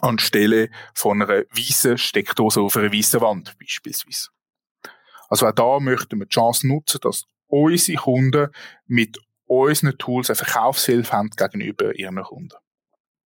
anstelle 0.00 0.70
von 0.94 1.22
einer 1.22 1.44
weißen 1.50 1.98
Steckdose 1.98 2.60
auf 2.60 2.76
einer 2.76 2.92
weißen 2.92 3.20
Wand 3.20 3.56
beispielsweise. 3.58 4.28
Also 5.28 5.46
auch 5.46 5.52
da 5.52 5.78
möchten 5.80 6.18
wir 6.18 6.26
die 6.26 6.34
Chance 6.34 6.66
nutzen, 6.66 7.00
dass 7.02 7.24
unsere 7.46 7.98
Kunden 7.98 8.48
mit 8.86 9.18
unseren 9.46 9.96
Tools 9.98 10.30
eine 10.30 10.36
Verkaufshilfe 10.36 11.12
haben 11.12 11.30
gegenüber 11.30 11.94
ihren 11.98 12.22
Kunden. 12.22 12.56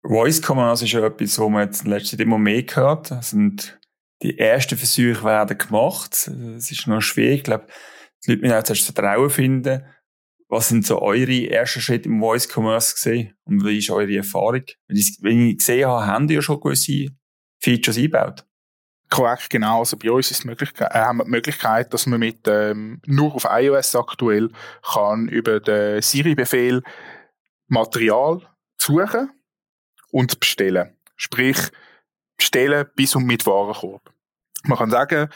Voice 0.03 0.41
Commerce 0.41 0.85
ist 0.85 0.91
ja 0.91 1.05
etwas, 1.05 1.39
wo 1.39 1.49
man 1.49 1.65
jetzt 1.65 1.83
in 1.83 1.89
letzter 1.89 2.11
Zeit 2.11 2.21
immer 2.21 2.37
mehr 2.37 2.63
gehört. 2.63 3.11
Das 3.11 3.31
sind 3.31 3.79
die 4.21 4.37
ersten 4.39 4.77
Versuche 4.77 5.23
werden 5.23 5.57
gemacht. 5.57 6.13
Es 6.57 6.71
ist 6.71 6.87
noch 6.87 7.01
schwierig. 7.01 7.37
Ich 7.37 7.43
glaube, 7.43 7.67
die 8.25 8.31
Leute 8.31 8.41
müssen 8.41 8.55
auch 8.55 8.63
zuerst 8.63 8.85
Vertrauen 8.85 9.29
finden. 9.29 9.85
Was 10.47 10.69
sind 10.69 10.85
so 10.85 11.01
eure 11.01 11.49
ersten 11.49 11.81
Schritte 11.81 12.07
im 12.07 12.19
Voice 12.19 12.47
Commerce 12.47 12.93
gesehen? 12.93 13.33
Und 13.45 13.65
wie 13.65 13.79
ist 13.79 13.89
eure 13.89 14.15
Erfahrung? 14.15 14.63
Wenn 14.87 14.97
ich 14.97 15.57
gesehen 15.57 15.87
habe, 15.87 16.05
haben 16.05 16.27
die 16.27 16.35
ja 16.35 16.41
schon 16.41 16.59
gewisse 16.59 17.09
Features 17.61 17.97
eingebaut. 17.97 18.45
Korrekt, 19.09 19.49
genau. 19.49 19.79
Also 19.79 19.97
bei 19.97 20.11
uns 20.11 20.31
ist 20.31 20.45
Möglichkeit, 20.45 20.91
äh, 20.93 20.99
haben 20.99 21.17
wir 21.17 21.25
die 21.25 21.31
Möglichkeit, 21.31 21.93
dass 21.93 22.05
man 22.05 22.19
mit 22.19 22.47
ähm, 22.47 23.01
nur 23.05 23.35
auf 23.35 23.45
iOS 23.49 23.95
aktuell 23.95 24.49
kann 24.81 25.27
über 25.27 25.59
den 25.59 26.01
Siri-Befehl 26.01 26.81
Material 27.67 28.41
suchen 28.77 29.31
und 30.11 30.39
bestellen. 30.39 30.95
Sprich, 31.15 31.57
bestellen 32.37 32.85
bis 32.95 33.15
und 33.15 33.25
mit 33.25 33.45
Warenkorb. 33.45 34.01
Man 34.63 34.77
kann 34.77 34.89
sagen, 34.89 35.29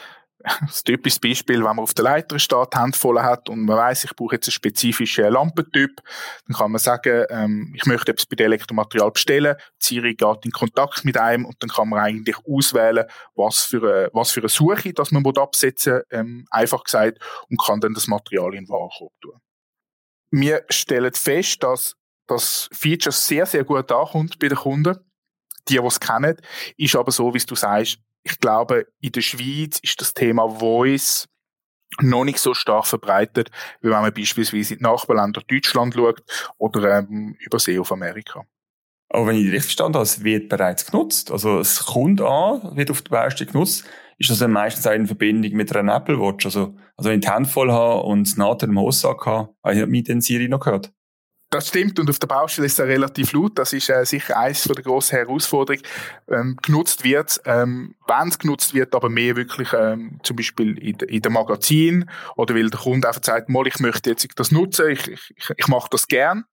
das 0.66 0.82
typische 0.84 1.20
Beispiel, 1.20 1.58
wenn 1.58 1.76
man 1.76 1.80
auf 1.80 1.94
der 1.94 2.04
Leiter 2.04 2.38
steht, 2.38 2.74
Handvoll 2.74 3.22
hat 3.22 3.48
und 3.48 3.60
man 3.60 3.76
weiß, 3.76 4.04
ich 4.04 4.16
brauche 4.16 4.36
jetzt 4.36 4.48
einen 4.48 4.52
spezifischen 4.52 5.30
Lampentyp, 5.30 6.00
dann 6.46 6.56
kann 6.56 6.72
man 6.72 6.78
sagen, 6.78 7.26
ähm, 7.28 7.74
ich 7.76 7.84
möchte 7.84 8.12
etwas 8.12 8.26
bei 8.26 8.36
dem 8.36 8.46
Elektromaterial 8.46 9.10
bestellen, 9.10 9.56
Siri 9.78 10.14
geht 10.14 10.44
in 10.44 10.50
Kontakt 10.50 11.04
mit 11.04 11.18
einem 11.18 11.44
und 11.44 11.56
dann 11.60 11.68
kann 11.68 11.88
man 11.88 12.00
eigentlich 12.00 12.36
auswählen, 12.48 13.06
was 13.34 13.62
für 13.62 13.82
eine, 13.82 14.10
was 14.12 14.30
für 14.30 14.40
eine 14.40 14.48
Suche, 14.48 14.92
dass 14.94 15.10
man 15.10 15.26
absetzen 15.36 16.00
ähm, 16.10 16.46
einfach 16.50 16.84
gesagt, 16.84 17.18
und 17.48 17.60
kann 17.60 17.80
dann 17.80 17.94
das 17.94 18.06
Material 18.06 18.54
in 18.54 18.64
den 18.64 18.68
Warenkorb 18.68 19.12
tun. 19.20 19.38
Wir 20.30 20.64
stellen 20.70 21.12
fest, 21.12 21.62
dass 21.62 21.96
das 22.26 22.68
Feature 22.72 23.12
sehr, 23.12 23.44
sehr 23.44 23.64
gut 23.64 23.90
ankommt 23.90 24.38
bei 24.38 24.48
den 24.48 24.56
Kunden. 24.56 24.96
Die, 25.68 25.78
die 25.78 25.86
es 25.86 26.00
kennen, 26.00 26.36
ist 26.76 26.96
aber 26.96 27.12
so, 27.12 27.32
wie 27.34 27.38
du 27.38 27.54
sagst, 27.54 27.98
ich 28.22 28.38
glaube, 28.38 28.86
in 29.00 29.12
der 29.12 29.20
Schweiz 29.20 29.78
ist 29.80 30.00
das 30.00 30.14
Thema 30.14 30.48
Voice 30.48 31.28
noch 32.00 32.24
nicht 32.24 32.38
so 32.38 32.54
stark 32.54 32.86
verbreitet, 32.86 33.50
wie 33.80 33.90
wenn 33.90 34.02
man 34.02 34.12
beispielsweise 34.12 34.74
in 34.74 34.78
die 34.78 34.84
Nachbarländer 34.84 35.42
Deutschland 35.46 35.94
schaut 35.94 36.22
oder 36.58 36.98
ähm, 36.98 37.36
übersee 37.40 37.78
auf 37.78 37.92
Amerika. 37.92 38.44
Aber 39.08 39.26
wenn 39.26 39.36
ich 39.36 39.46
richtig 39.46 39.64
verstanden 39.64 39.94
habe, 39.94 40.04
es 40.04 40.22
wird 40.22 40.48
bereits 40.48 40.86
genutzt. 40.86 41.32
Also 41.32 41.58
es 41.58 41.84
kommt 41.84 42.20
an, 42.20 42.76
wird 42.76 42.90
auf 42.90 43.02
der 43.02 43.10
Baustelle 43.10 43.50
genutzt. 43.50 43.84
Ist 44.18 44.30
das 44.30 44.38
dann 44.38 44.52
meistens 44.52 44.86
auch 44.86 44.92
in 44.92 45.06
Verbindung 45.06 45.52
mit 45.52 45.74
einer 45.74 45.96
Apple 45.96 46.20
Watch? 46.20 46.46
Also, 46.46 46.76
also 46.96 47.10
wenn 47.10 47.18
ich 47.18 47.24
die 47.24 47.30
Hand 47.30 47.48
voll 47.48 47.72
habe 47.72 48.02
und 48.02 48.28
es 48.28 48.36
nachher 48.36 48.68
im 48.68 48.78
Hossack 48.78 49.26
habe, 49.26 49.48
habe 49.64 49.74
ich 49.74 49.86
mit 49.86 50.08
den 50.08 50.20
Siri 50.20 50.46
noch 50.46 50.60
gehört. 50.60 50.92
Das 51.52 51.66
stimmt 51.66 51.98
und 51.98 52.08
auf 52.08 52.20
der 52.20 52.28
Baustelle 52.28 52.66
ist 52.66 52.78
es 52.78 52.86
relativ 52.86 53.32
laut. 53.32 53.58
Das 53.58 53.72
ist 53.72 53.90
äh, 53.90 54.06
sicher 54.06 54.38
eines 54.38 54.62
der 54.62 54.80
grossen 54.84 55.16
Herausforderungen. 55.16 55.82
Ähm, 56.28 56.56
genutzt 56.62 57.02
wird, 57.02 57.40
ähm, 57.44 57.96
wenn 58.06 58.28
es 58.28 58.38
genutzt 58.38 58.72
wird, 58.72 58.94
aber 58.94 59.08
mehr 59.08 59.34
wirklich 59.34 59.72
ähm, 59.72 60.20
zum 60.22 60.36
Beispiel 60.36 60.78
in, 60.78 60.96
in 61.00 61.20
der 61.20 61.32
Magazin 61.32 62.08
oder 62.36 62.54
weil 62.54 62.70
der 62.70 62.78
Kunde 62.78 63.08
einfach 63.08 63.24
sagt, 63.24 63.48
mal, 63.48 63.66
ich 63.66 63.80
möchte 63.80 64.10
jetzt 64.10 64.28
das 64.36 64.52
nutzen, 64.52 64.90
ich, 64.90 65.08
ich, 65.08 65.50
ich 65.56 65.66
mache 65.66 65.88
das 65.90 66.06
gern. 66.06 66.44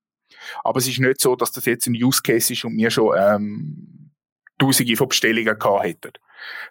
Aber 0.63 0.79
es 0.79 0.87
ist 0.87 0.99
nicht 0.99 1.21
so, 1.21 1.35
dass 1.35 1.51
das 1.51 1.65
jetzt 1.65 1.85
ein 1.85 1.93
Use 1.93 2.23
Case 2.23 2.51
ist 2.51 2.65
und 2.65 2.75
wir 2.75 2.89
schon 2.89 3.15
ähm, 3.15 4.11
Tausende 4.57 4.95
von 4.95 5.09
Bestellungen 5.09 5.59
gehabt 5.59 5.83
hätten. 5.83 6.13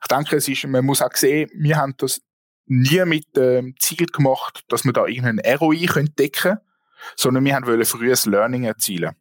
Ich 0.02 0.08
denke, 0.08 0.34
es 0.34 0.48
ist, 0.48 0.66
man 0.66 0.84
muss 0.84 1.00
auch 1.00 1.14
sehen, 1.14 1.48
wir 1.54 1.76
haben 1.76 1.94
das 1.98 2.20
nie 2.66 3.04
mit 3.04 3.36
dem 3.36 3.66
ähm, 3.66 3.74
Ziel 3.78 4.06
gemacht, 4.06 4.64
dass 4.66 4.84
wir 4.84 4.92
da 4.92 5.06
irgendeinen 5.06 5.58
ROI 5.58 5.86
decken 6.18 6.32
können 6.32 6.58
sondern 7.16 7.44
wir 7.44 7.59
wollen 7.64 7.85
frühes 7.85 8.26
Learning 8.26 8.64
erzielen. 8.64 9.14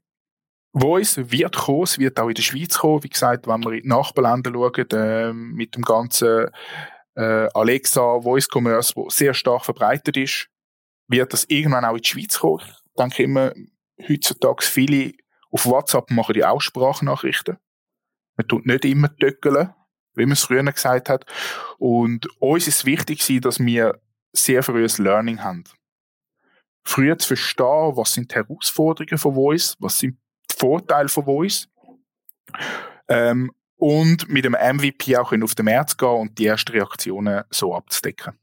Voice 0.77 1.31
wird 1.31 1.55
kommen, 1.55 1.83
es 1.83 1.97
wird 1.97 2.19
auch 2.19 2.27
in 2.27 2.33
der 2.33 2.41
Schweiz 2.41 2.77
kommen. 2.77 3.03
Wie 3.03 3.09
gesagt, 3.09 3.47
wenn 3.47 3.63
wir 3.63 3.71
in 3.71 3.83
die 3.83 3.88
Nachbarländer 3.88 4.51
schauen, 4.51 4.89
äh, 4.91 5.33
mit 5.33 5.75
dem 5.75 5.83
ganzen 5.83 6.49
äh, 7.15 7.47
Alexa 7.53 8.21
Voice 8.21 8.49
Commerce, 8.53 8.93
wo 8.95 9.09
sehr 9.09 9.33
stark 9.33 9.63
verbreitet 9.63 10.17
ist, 10.17 10.49
wird 11.07 11.31
das 11.31 11.45
irgendwann 11.45 11.85
auch 11.85 11.95
in 11.95 12.01
die 12.01 12.09
Schweiz 12.09 12.39
kommen. 12.39 12.61
Ich 12.61 12.93
denke 12.97 13.23
immer, 13.23 13.53
heutzutage 14.07 14.65
viele 14.65 15.13
auf 15.49 15.65
WhatsApp 15.65 16.11
machen 16.11 16.33
die 16.33 16.43
auch 16.43 16.59
Sprachnachrichten. 16.59 17.57
Man 18.35 18.47
tut 18.49 18.65
nicht 18.65 18.83
immer 18.83 19.15
töckeln, 19.15 19.73
wie 20.15 20.25
man 20.25 20.33
es 20.33 20.43
früher 20.43 20.63
gesagt 20.63 21.07
hat. 21.07 21.25
Und 21.77 22.27
uns 22.41 22.67
ist 22.67 22.85
wichtig, 22.85 23.25
dass 23.41 23.59
wir 23.59 24.01
sehr 24.33 24.61
frühes 24.61 24.97
Learning 24.97 25.41
haben 25.41 25.63
früher 26.85 27.17
zu 27.17 27.29
verstehen, 27.29 27.95
was 27.95 28.13
sind 28.13 28.31
die 28.31 28.35
Herausforderungen 28.35 29.17
von 29.17 29.35
Voice, 29.35 29.75
was 29.79 29.99
sind 29.99 30.17
die 30.51 30.55
Vorteile 30.57 31.09
von 31.09 31.25
Voice. 31.25 31.67
Ähm, 33.07 33.51
und 33.77 34.29
mit 34.29 34.45
dem 34.45 34.53
MVP 34.53 35.17
auch 35.17 35.33
auf 35.33 35.55
den 35.55 35.65
März 35.65 35.97
gehen 35.97 36.09
und 36.09 36.39
die 36.39 36.45
ersten 36.45 36.71
Reaktionen 36.71 37.43
so 37.49 37.75
abzudecken. 37.75 38.33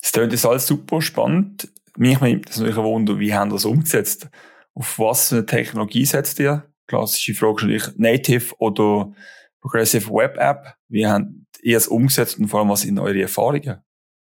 Das 0.00 0.12
klingt 0.12 0.32
jetzt 0.32 0.46
alles 0.46 0.66
super 0.66 1.02
spannend. 1.02 1.72
Mich 1.96 2.20
nimmt 2.20 2.48
das 2.48 2.58
natürlich 2.58 2.78
ein 2.78 2.84
Wunder, 2.84 3.18
wie 3.18 3.34
haben 3.34 3.50
das 3.50 3.64
umgesetzt? 3.64 4.28
Auf 4.74 4.98
was 4.98 5.28
für 5.28 5.36
eine 5.36 5.46
Technologie 5.46 6.04
setzt 6.04 6.38
ihr? 6.38 6.72
Klassische 6.86 7.34
Frage 7.34 7.66
natürlich 7.66 7.98
Native 7.98 8.54
oder 8.58 9.12
Progressive 9.60 10.10
Web 10.10 10.36
App. 10.38 10.74
Wie 10.88 11.06
habt 11.06 11.26
ihr 11.62 11.76
es 11.76 11.88
umgesetzt 11.88 12.38
und 12.38 12.48
vor 12.48 12.60
allem 12.60 12.70
was 12.70 12.82
sind 12.82 12.98
eure 12.98 13.20
Erfahrungen? 13.20 13.82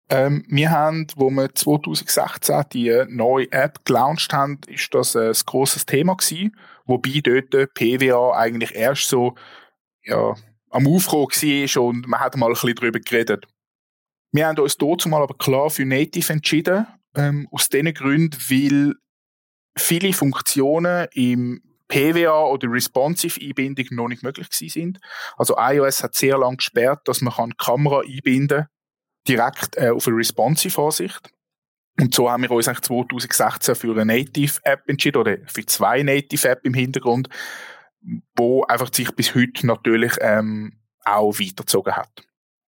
Ähm, 0.10 0.46
wir 0.48 0.70
haben, 0.70 1.08
wo 1.16 1.30
wir 1.32 1.54
2016 1.54 2.64
die 2.74 3.04
neue 3.10 3.52
App 3.52 3.84
gelauncht 3.86 4.32
haben, 4.34 4.60
ist 4.68 4.94
das 4.94 5.16
ein 5.16 5.34
grosses 5.46 5.86
Thema 5.86 6.16
gewesen, 6.16 6.56
wobei 6.86 7.22
dort 7.24 7.74
PWA 7.74 8.38
eigentlich 8.38 8.76
erst 8.76 9.10
so, 9.10 9.36
ja, 10.04 10.36
am 10.70 10.88
Aufkommen 10.88 11.28
war 11.28 11.84
und 11.84 12.08
man 12.08 12.20
hat 12.20 12.36
mal 12.36 12.48
ein 12.48 12.54
bisschen 12.54 12.76
darüber 12.76 13.00
geredet. 13.00 13.48
Wir 14.32 14.48
haben 14.48 14.60
uns 14.60 14.78
dazu 14.78 15.10
mal 15.10 15.24
aber 15.24 15.36
klar 15.36 15.70
für 15.70 15.86
Native 15.86 16.34
entschieden, 16.34 16.86
ähm, 17.16 17.48
aus 17.52 17.70
den 17.70 17.92
Gründen, 17.94 18.38
weil 18.50 18.94
viele 19.78 20.14
Funktionen 20.14 21.08
im 21.14 21.62
PWA 21.88 22.46
oder 22.48 22.70
Responsive 22.70 23.40
Einbindung 23.42 23.86
noch 23.92 24.08
nicht 24.08 24.24
möglich 24.24 24.48
sind. 24.52 25.00
Also 25.38 25.56
iOS 25.58 26.04
hat 26.04 26.16
sehr 26.16 26.38
lange 26.38 26.58
gesperrt, 26.58 27.08
dass 27.08 27.22
man 27.22 27.34
kann 27.34 27.58
Kamera 27.58 28.02
einbinden 28.02 28.58
kann 28.58 28.75
direkt 29.28 29.78
äh, 29.78 29.90
auf 29.90 30.08
eine 30.08 30.18
responsive 30.18 30.82
Ansicht. 30.82 31.32
Und 32.00 32.14
so 32.14 32.30
haben 32.30 32.44
wir 32.44 32.52
uns 32.52 32.68
eigentlich 32.68 32.82
2016 32.82 33.76
für 33.76 33.92
eine 33.92 34.06
Native-App 34.06 34.84
entschieden, 34.88 35.18
oder 35.18 35.38
für 35.48 35.66
zwei 35.66 36.04
Native-App 36.04 36.66
im 36.66 36.74
Hintergrund, 36.74 37.30
wo 38.36 38.64
einfach 38.64 38.94
sich 38.94 39.12
bis 39.16 39.34
heute 39.34 39.66
natürlich 39.66 40.14
ähm, 40.20 40.74
auch 41.06 41.40
weitergezogen 41.40 41.96
hat. 41.96 42.26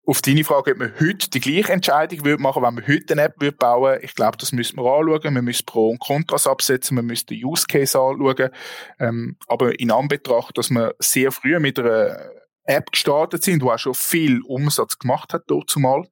Auf 0.05 0.21
deine 0.21 0.43
Frage, 0.43 0.73
ob 0.73 0.79
man 0.79 0.93
heute 0.99 1.31
die 1.31 1.39
gleiche 1.39 1.73
Entscheidung 1.73 2.25
würde 2.25 2.43
machen, 2.43 2.65
wenn 2.65 2.75
man 2.75 2.89
heute 2.89 3.13
eine 3.13 3.23
App 3.23 3.41
würde 3.41 3.57
bauen, 3.57 4.01
ich 4.03 4.17
glaube, 4.17 4.37
das 4.37 4.51
müssen 4.51 4.77
wir 4.77 4.85
anschauen. 4.85 5.35
Wir 5.35 5.43
müssen 5.43 5.65
Pro 5.65 5.91
und 5.91 6.01
Kontras 6.01 6.49
absetzen, 6.49 6.97
wir 6.97 7.05
müssen 7.05 7.27
den 7.27 7.45
Use 7.45 7.67
Case 7.69 7.97
anschauen. 7.97 8.51
Ähm, 8.99 9.37
aber 9.47 9.79
in 9.79 9.93
Anbetracht, 9.93 10.59
dass 10.59 10.71
wir 10.71 10.97
sehr 10.99 11.31
früh 11.31 11.57
mit 11.61 11.79
einer 11.79 12.19
App 12.65 12.91
gestartet 12.91 13.45
sind, 13.45 13.63
die 13.63 13.67
auch 13.67 13.79
schon 13.79 13.95
viel 13.95 14.41
Umsatz 14.43 14.99
gemacht 14.99 15.33
hat, 15.33 15.45
dort 15.47 15.71
zumal, 15.71 16.09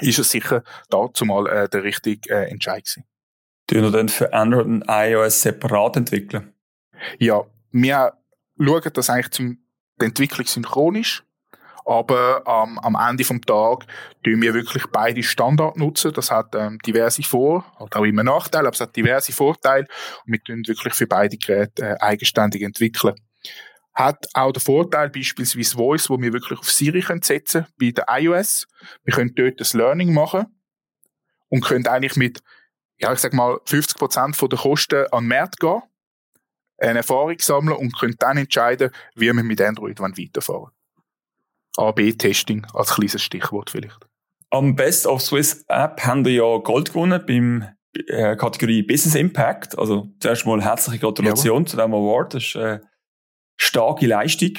ist 0.00 0.18
es 0.18 0.30
sicher 0.30 0.62
dazu 0.90 1.24
mal 1.24 1.46
äh, 1.46 1.68
der 1.68 1.82
richtige 1.82 2.30
äh, 2.30 2.50
Entscheid 2.50 2.84
gewesen. 2.84 3.04
Tun 3.66 3.82
wir 3.82 3.90
dann 3.90 4.08
für 4.08 4.32
Android 4.32 4.66
und 4.66 4.84
iOS 4.88 5.42
separat 5.42 5.96
entwickeln? 5.96 6.52
Ja, 7.18 7.44
wir 7.72 8.12
schauen 8.58 8.90
das 8.92 9.10
eigentlich 9.10 9.30
zum, 9.30 9.58
die 10.00 10.04
Entwicklung 10.04 10.46
synchronisch, 10.46 11.24
aber 11.84 12.42
ähm, 12.46 12.78
am 12.78 12.96
Ende 12.96 13.24
vom 13.24 13.40
Tag 13.42 13.86
tun 14.24 14.40
wir 14.40 14.54
wirklich 14.54 14.84
beide 14.92 15.22
Standard 15.22 15.76
nutzen. 15.76 16.12
Das 16.12 16.30
hat 16.30 16.54
ähm, 16.54 16.78
diverse 16.78 17.22
Vor-, 17.22 17.64
hat 17.78 17.96
auch 17.96 18.04
immer 18.04 18.22
Nachteile, 18.22 18.68
aber 18.68 18.74
es 18.74 18.80
hat 18.80 18.94
diverse 18.94 19.32
Vorteile 19.32 19.86
und 20.24 20.32
wir 20.32 20.42
tun 20.42 20.66
wirklich 20.66 20.94
für 20.94 21.06
beide 21.06 21.36
Geräte 21.36 21.82
äh, 21.82 21.96
eigenständig 22.00 22.62
entwickeln 22.62 23.14
hat 23.96 24.28
auch 24.34 24.52
den 24.52 24.60
Vorteil, 24.60 25.08
beispielsweise 25.08 25.76
Voice, 25.76 26.10
wo 26.10 26.20
wir 26.20 26.32
wirklich 26.32 26.58
auf 26.58 26.70
Siri 26.70 27.00
können 27.00 27.22
setzen 27.22 27.66
bei 27.80 27.90
der 27.90 28.04
iOS. 28.08 28.68
Wir 29.04 29.14
können 29.14 29.34
dort 29.34 29.58
das 29.58 29.72
Learning 29.72 30.12
machen 30.12 30.46
und 31.48 31.64
können 31.64 31.86
eigentlich 31.86 32.16
mit, 32.16 32.42
ja, 32.98 33.12
ich 33.12 33.18
sag 33.18 33.32
mal, 33.32 33.58
50 33.64 33.96
Prozent 33.96 34.40
der 34.40 34.58
Kosten 34.58 35.06
an 35.10 35.24
den 35.24 35.28
Markt 35.28 35.58
gehen, 35.58 35.82
eine 36.78 36.98
Erfahrung 36.98 37.38
sammeln 37.38 37.76
und 37.76 37.98
können 37.98 38.16
dann 38.18 38.36
entscheiden, 38.36 38.90
wie 39.14 39.32
wir 39.32 39.34
mit 39.34 39.60
Android 39.62 39.98
weiterfahren 39.98 40.72
A-B-Testing 41.78 42.66
als 42.74 42.94
kleines 42.94 43.22
Stichwort 43.22 43.70
vielleicht. 43.70 44.06
Am 44.50 44.76
Best 44.76 45.06
of 45.06 45.22
Swiss 45.22 45.64
App 45.68 46.00
haben 46.04 46.24
wir 46.24 46.32
ja 46.32 46.58
Gold 46.58 46.88
gewonnen 46.88 47.22
beim 47.26 47.66
äh, 48.08 48.36
Kategorie 48.36 48.82
Business 48.82 49.14
Impact. 49.14 49.78
Also 49.78 50.08
zuerst 50.20 50.46
mal 50.46 50.62
herzliche 50.62 51.00
Gratulation 51.00 51.62
ja. 51.62 51.66
zu 51.66 51.76
diesem 51.76 51.94
Award. 51.94 52.34
Das 52.34 52.44
ist 52.44 52.54
äh, 52.56 52.80
starke 53.56 54.06
Leistung. 54.06 54.52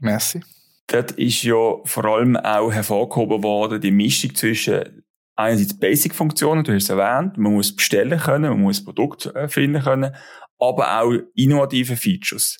Merci. 0.00 0.40
Dort 0.86 1.12
ist 1.12 1.42
ja 1.42 1.76
vor 1.84 2.04
allem 2.04 2.36
auch 2.36 2.72
hervorgehoben 2.72 3.42
worden, 3.42 3.80
die 3.80 3.90
Mischung 3.90 4.34
zwischen 4.34 5.04
einerseits 5.36 5.78
Basic-Funktionen, 5.78 6.64
du 6.64 6.72
hast 6.72 6.84
es 6.84 6.90
erwähnt, 6.90 7.36
man 7.36 7.52
muss 7.52 7.76
bestellen 7.76 8.18
können, 8.18 8.50
man 8.50 8.62
muss 8.62 8.84
Produkt 8.84 9.32
finden 9.48 9.82
können, 9.82 10.14
aber 10.58 11.00
auch 11.00 11.12
innovative 11.34 11.96
Features. 11.96 12.58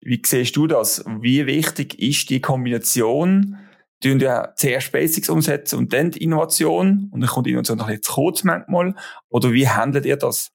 Wie 0.00 0.20
siehst 0.24 0.56
du 0.56 0.66
das? 0.66 1.04
Wie 1.20 1.46
wichtig 1.46 2.00
ist 2.00 2.30
die 2.30 2.40
Kombination? 2.40 3.58
tun 4.00 4.18
ja 4.18 4.52
zuerst 4.56 4.92
Basics 4.92 5.28
umsetzen 5.28 5.78
und 5.78 5.92
dann 5.92 6.10
die 6.10 6.22
Innovation 6.22 7.08
und 7.12 7.20
dann 7.20 7.28
kommt 7.28 7.46
die 7.46 7.50
Innovation 7.50 7.78
noch 7.78 7.90
jetzt 7.90 8.08
kurz 8.08 8.44
manchmal. 8.44 8.94
Oder 9.28 9.52
wie 9.52 9.68
handelt 9.68 10.06
ihr 10.06 10.16
das? 10.16 10.50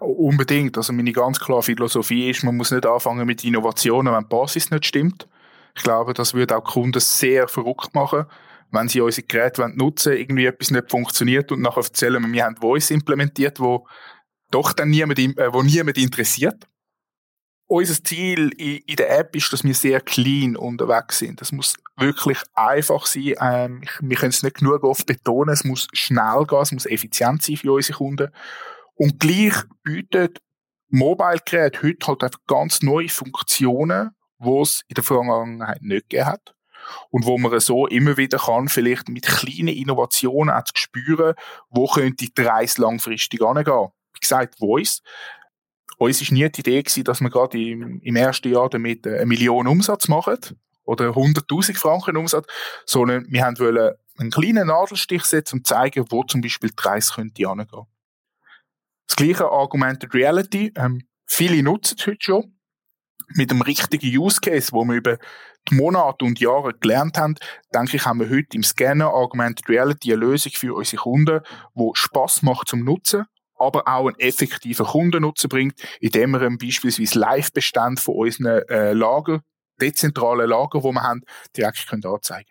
Unbedingt. 0.00 0.76
Also 0.76 0.92
meine 0.92 1.12
ganz 1.12 1.38
klare 1.38 1.62
Philosophie 1.62 2.30
ist, 2.30 2.42
man 2.42 2.56
muss 2.56 2.70
nicht 2.70 2.86
anfangen 2.86 3.26
mit 3.26 3.44
Innovationen, 3.44 4.12
wenn 4.12 4.22
die 4.22 4.28
Basis 4.28 4.70
nicht 4.70 4.86
stimmt. 4.86 5.28
Ich 5.76 5.82
glaube, 5.82 6.14
das 6.14 6.34
würde 6.34 6.56
auch 6.56 6.64
Kunden 6.64 7.00
sehr 7.00 7.48
verrückt 7.48 7.94
machen, 7.94 8.24
wenn 8.70 8.88
sie 8.88 9.00
unsere 9.00 9.26
Geräte 9.26 9.68
nutzen 9.68 10.12
wollen, 10.12 10.20
irgendwie 10.20 10.46
etwas 10.46 10.70
nicht 10.70 10.90
funktioniert 10.90 11.52
und 11.52 11.60
nachher 11.60 11.84
erzählen 11.84 12.32
wir, 12.32 12.44
haben 12.44 12.56
Voice 12.56 12.90
implementiert, 12.90 13.60
wo 13.60 13.86
doch 14.50 14.72
dann 14.72 14.90
niemand, 14.90 15.18
äh, 15.18 15.52
wo 15.52 15.62
niemand 15.62 15.98
interessiert 15.98 16.66
unser 17.70 18.02
Ziel 18.02 18.50
in, 18.58 18.96
der 18.96 19.16
App 19.16 19.36
ist, 19.36 19.52
dass 19.52 19.62
wir 19.62 19.74
sehr 19.74 20.00
clean 20.00 20.56
unterwegs 20.56 21.20
sind. 21.20 21.40
Das 21.40 21.52
muss 21.52 21.74
wirklich 21.96 22.38
einfach 22.52 23.06
sein. 23.06 23.34
Ähm, 23.40 23.82
wir 24.00 24.16
können 24.16 24.30
es 24.30 24.42
nicht 24.42 24.56
genug 24.56 24.82
oft 24.82 25.06
betonen. 25.06 25.52
Es 25.52 25.62
muss 25.62 25.86
schnell 25.92 26.46
gehen, 26.48 26.62
es 26.62 26.72
muss 26.72 26.86
effizient 26.86 27.42
sein 27.44 27.56
für 27.56 27.72
unsere 27.72 27.96
Kunden. 27.96 28.30
Und 29.00 29.18
gleich 29.18 29.54
bietet 29.82 30.42
Mobile-Gerät 30.90 31.82
heute 31.82 32.06
halt 32.06 32.22
einfach 32.22 32.38
ganz 32.46 32.82
neue 32.82 33.08
Funktionen, 33.08 34.10
die 34.38 34.60
es 34.60 34.82
in 34.88 34.94
der 34.94 35.04
Vergangenheit 35.04 35.80
nicht 35.80 36.10
gegeben 36.10 36.26
hat. 36.26 36.54
Und 37.08 37.24
wo 37.24 37.38
man 37.38 37.58
so 37.60 37.86
immer 37.86 38.18
wieder 38.18 38.36
kann, 38.36 38.68
vielleicht 38.68 39.08
mit 39.08 39.24
kleinen 39.24 39.68
Innovationen 39.68 40.54
auch 40.54 40.64
zu 40.64 40.74
spüren, 40.74 41.32
wo 41.70 41.86
könnte 41.86 42.26
die 42.26 42.42
Reise 42.42 42.82
langfristig 42.82 43.40
angehen. 43.40 43.88
Wie 44.12 44.20
gesagt, 44.20 44.58
Voice 44.58 45.00
uns 45.96 46.20
ist 46.20 46.30
nie 46.30 46.50
die 46.50 46.60
Idee 46.60 46.82
gewesen, 46.82 47.04
dass 47.04 47.22
wir 47.22 47.30
gerade 47.30 47.58
im, 47.58 48.00
im 48.02 48.16
ersten 48.16 48.52
Jahr 48.52 48.68
damit 48.68 49.06
eine 49.06 49.24
Million 49.24 49.66
Umsatz 49.66 50.08
machen 50.08 50.36
oder 50.84 51.08
100.000 51.08 51.74
Franken 51.74 52.18
Umsatz, 52.18 52.46
sondern 52.84 53.24
wir 53.30 53.44
wollen 53.56 53.94
einen 54.18 54.30
kleinen 54.30 54.66
Nadelstich 54.66 55.24
setzen 55.24 55.60
und 55.60 55.66
zeigen, 55.66 56.04
wo 56.10 56.22
zum 56.22 56.42
Beispiel 56.42 56.68
die 56.68 56.82
Reise 56.86 57.14
könnte. 57.14 57.42
Das 59.10 59.16
gleiche 59.16 59.50
Augmented 59.50 60.14
Reality, 60.14 60.72
ähm, 60.76 61.02
viele 61.26 61.60
nutzen 61.64 61.96
es 61.98 62.06
heute 62.06 62.18
schon. 62.20 62.56
Mit 63.34 63.50
dem 63.50 63.60
richtigen 63.60 64.06
Use 64.16 64.40
Case, 64.40 64.70
wo 64.70 64.84
wir 64.84 64.94
über 64.94 65.18
die 65.68 65.74
Monate 65.74 66.24
und 66.24 66.38
Jahre 66.38 66.74
gelernt 66.74 67.18
haben, 67.18 67.34
denke 67.74 67.96
ich, 67.96 68.04
haben 68.04 68.20
wir 68.20 68.30
heute 68.30 68.56
im 68.56 68.62
Scanner 68.62 69.12
Augmented 69.12 69.68
Reality 69.68 70.12
eine 70.12 70.20
Lösung 70.20 70.52
für 70.54 70.76
unsere 70.76 71.02
Kunden, 71.02 71.40
wo 71.74 71.92
Spaß 71.92 72.42
macht 72.42 72.68
zum 72.68 72.84
Nutzen 72.84 73.24
aber 73.56 73.86
auch 73.86 74.06
einen 74.06 74.18
effektiven 74.18 74.86
Kundennutzen 74.86 75.50
bringt, 75.50 75.74
indem 76.00 76.30
wir 76.30 76.48
beispielsweise 76.56 77.18
Live-Bestand 77.18 78.00
von 78.00 78.14
unseren 78.14 78.62
äh, 78.70 78.94
Lager, 78.94 79.42
dezentralen 79.78 80.48
Lager, 80.48 80.82
wo 80.82 80.92
wir 80.92 81.02
haben, 81.02 81.20
direkt 81.54 81.86
können 81.86 82.06
anzeigen 82.06 82.48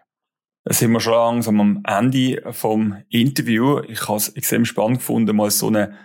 da 0.65 0.73
sind 0.73 0.91
wir 0.91 0.99
schon 0.99 1.13
langsam 1.13 1.59
am 1.59 1.83
Ende 1.87 2.43
vom 2.51 3.01
Interview. 3.09 3.79
Ich 3.87 4.07
habe 4.07 4.17
es 4.17 4.29
extrem 4.29 4.65
spannend 4.65 4.99
gefunden, 4.99 5.35
mal 5.35 5.49
so 5.49 5.65
einen 5.65 5.95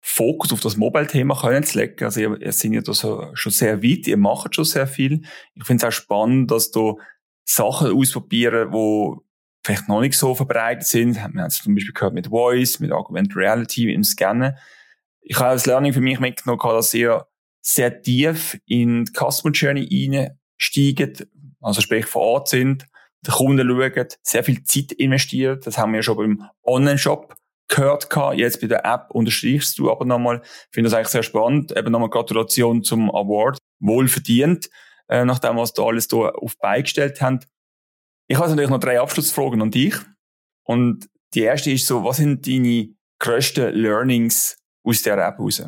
Fokus 0.00 0.52
auf 0.52 0.60
das 0.60 0.76
Mobile-Thema 0.76 1.62
zu 1.62 1.78
legen. 1.78 2.04
Also 2.04 2.20
ihr, 2.20 2.40
ihr 2.40 2.52
seid 2.52 2.72
ja 2.72 2.80
da 2.80 2.92
so, 2.92 3.30
schon 3.34 3.52
sehr 3.52 3.82
weit, 3.82 4.06
ihr 4.06 4.16
macht 4.16 4.54
schon 4.54 4.64
sehr 4.64 4.86
viel. 4.86 5.22
Ich 5.54 5.64
finde 5.64 5.86
es 5.86 5.88
auch 5.88 5.96
spannend, 5.96 6.50
dass 6.50 6.70
du 6.70 6.98
Sachen 7.44 7.92
ausprobieren, 7.92 8.72
wo 8.72 9.22
vielleicht 9.64 9.88
noch 9.88 10.00
nicht 10.00 10.14
so 10.14 10.34
verbreitet 10.34 10.86
sind. 10.86 11.16
Wir 11.16 11.22
haben 11.24 11.38
es 11.38 11.58
zum 11.58 11.74
Beispiel 11.74 11.92
gehört 11.92 12.14
mit 12.14 12.28
Voice, 12.28 12.80
mit 12.80 12.92
Augmented 12.92 13.36
Reality, 13.36 13.86
dem 13.86 14.04
Scannen. 14.04 14.56
Ich 15.20 15.38
habe 15.38 15.52
das 15.52 15.66
Learning 15.66 15.92
für 15.92 16.00
mich 16.00 16.18
mitgenommen, 16.18 16.60
dass 16.62 16.94
ihr 16.94 17.26
sehr 17.60 18.00
tief 18.00 18.58
in 18.66 19.04
die 19.04 19.12
Customer 19.12 19.52
Journey 19.52 19.86
einsteigt, 20.58 21.26
also 21.60 21.82
sprich 21.82 22.06
vor 22.06 22.22
Ort 22.22 22.48
sind, 22.48 22.86
den 23.26 23.34
Kunden 23.34 23.68
schauen, 23.68 24.06
sehr 24.22 24.44
viel 24.44 24.64
Zeit 24.64 24.92
investiert. 24.92 25.66
Das 25.66 25.76
haben 25.76 25.92
wir 25.92 26.02
schon 26.02 26.16
beim 26.16 26.42
Online-Shop 26.64 27.34
gehört 27.70 28.10
gehabt. 28.10 28.36
Jetzt 28.36 28.60
bei 28.60 28.66
der 28.66 28.84
App 28.84 29.06
unterstreichst 29.10 29.78
du 29.78 29.90
aber 29.90 30.04
nochmal. 30.04 30.42
Ich 30.44 30.74
finde 30.74 30.90
das 30.90 30.96
eigentlich 30.96 31.08
sehr 31.08 31.22
spannend. 31.22 31.74
Eben 31.76 31.90
nochmal 31.90 32.10
Gratulation 32.10 32.82
zum 32.82 33.08
Award. 33.10 33.58
Wohl 33.78 34.08
verdient, 34.08 34.68
äh, 35.08 35.24
nachdem 35.24 35.56
was 35.56 35.72
da 35.72 35.84
alles 35.84 36.08
da 36.08 36.16
auf 36.16 36.58
beigestellt 36.58 37.22
haben. 37.22 37.40
Ich 38.26 38.36
habe 38.36 38.48
natürlich 38.48 38.70
noch 38.70 38.80
drei 38.80 39.00
Abschlussfragen 39.00 39.62
an 39.62 39.70
dich. 39.70 39.94
Und 40.64 41.08
die 41.34 41.42
erste 41.42 41.70
ist 41.70 41.86
so, 41.86 42.04
was 42.04 42.18
sind 42.18 42.46
deine 42.46 42.90
grössten 43.18 43.72
Learnings 43.74 44.56
aus 44.84 45.02
der 45.02 45.18
App 45.18 45.38
raus? 45.38 45.62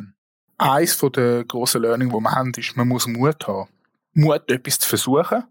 Eines 0.57 0.97
der 0.97 1.43
grossen 1.45 1.81
Learnings, 1.81 2.13
die 2.13 2.19
wir 2.19 2.31
haben, 2.31 2.51
ist, 2.55 2.77
man 2.77 2.87
muss 2.87 3.07
Mut 3.07 3.47
haben. 3.47 3.69
Mut, 4.13 4.49
etwas 4.51 4.79
zu 4.79 4.87
versuchen. 4.87 5.43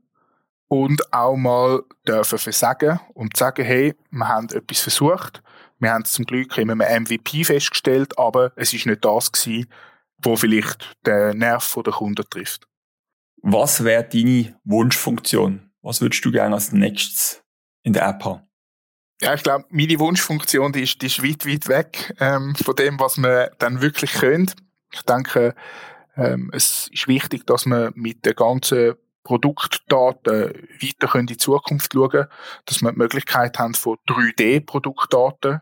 Und 0.68 1.12
auch 1.12 1.36
mal 1.36 1.82
dürfen 2.06 2.38
versagen 2.38 2.98
und 3.12 3.36
sagen, 3.36 3.64
hey, 3.64 3.94
wir 4.10 4.28
haben 4.28 4.48
etwas 4.48 4.80
versucht. 4.80 5.42
Wir 5.83 5.92
haben 5.92 6.03
es 6.03 6.12
zum 6.12 6.27
Glück 6.27 6.57
immer 6.59 6.73
einem 6.85 7.03
MVP 7.03 7.42
festgestellt, 7.42 8.16
aber 8.16 8.53
es 8.55 8.73
ist 8.73 8.87
nicht 8.87 9.05
das 9.05 9.33
gewesen, 9.33 9.66
wo 10.18 10.37
vielleicht 10.37 10.97
der 11.05 11.35
Nerv 11.35 11.77
der 11.85 11.92
Kunden 11.92 12.25
trifft. 12.31 12.68
Was 13.42 13.83
wäre 13.83 14.05
deine 14.05 14.57
Wunschfunktion? 14.62 15.73
Was 15.83 16.01
würdest 16.01 16.25
du 16.25 16.31
gerne 16.31 16.55
als 16.55 16.71
nächstes 16.71 17.42
in 17.83 17.95
der 17.95 18.07
App 18.07 18.25
haben? 18.25 18.42
Ja, 19.21 19.35
ich 19.35 19.42
glaube, 19.42 19.64
meine 19.71 19.99
Wunschfunktion, 19.99 20.71
die 20.71 20.85
ist, 20.85 21.03
die 21.03 21.07
ist 21.07 21.21
weit, 21.21 21.47
weit 21.47 21.66
weg 21.66 22.14
ähm, 22.21 22.55
von 22.55 22.77
dem, 22.77 23.01
was 23.01 23.16
man 23.16 23.49
dann 23.59 23.81
wirklich 23.81 24.12
können. 24.12 24.53
Ich 24.92 25.03
denke, 25.03 25.53
ähm, 26.16 26.53
es 26.55 26.90
ist 26.92 27.09
wichtig, 27.09 27.45
dass 27.45 27.66
man 27.66 27.92
mit 27.97 28.25
den 28.25 28.37
ganzen 28.37 28.95
Produktdaten 29.25 30.68
weiter 30.81 31.14
in 31.18 31.27
die 31.27 31.37
Zukunft 31.37 31.92
schauen 31.92 32.27
dass 32.66 32.83
wir 32.83 32.92
die 32.92 32.99
Möglichkeit 32.99 33.59
haben 33.59 33.75
von 33.75 33.97
3D-Produktdaten, 34.09 35.61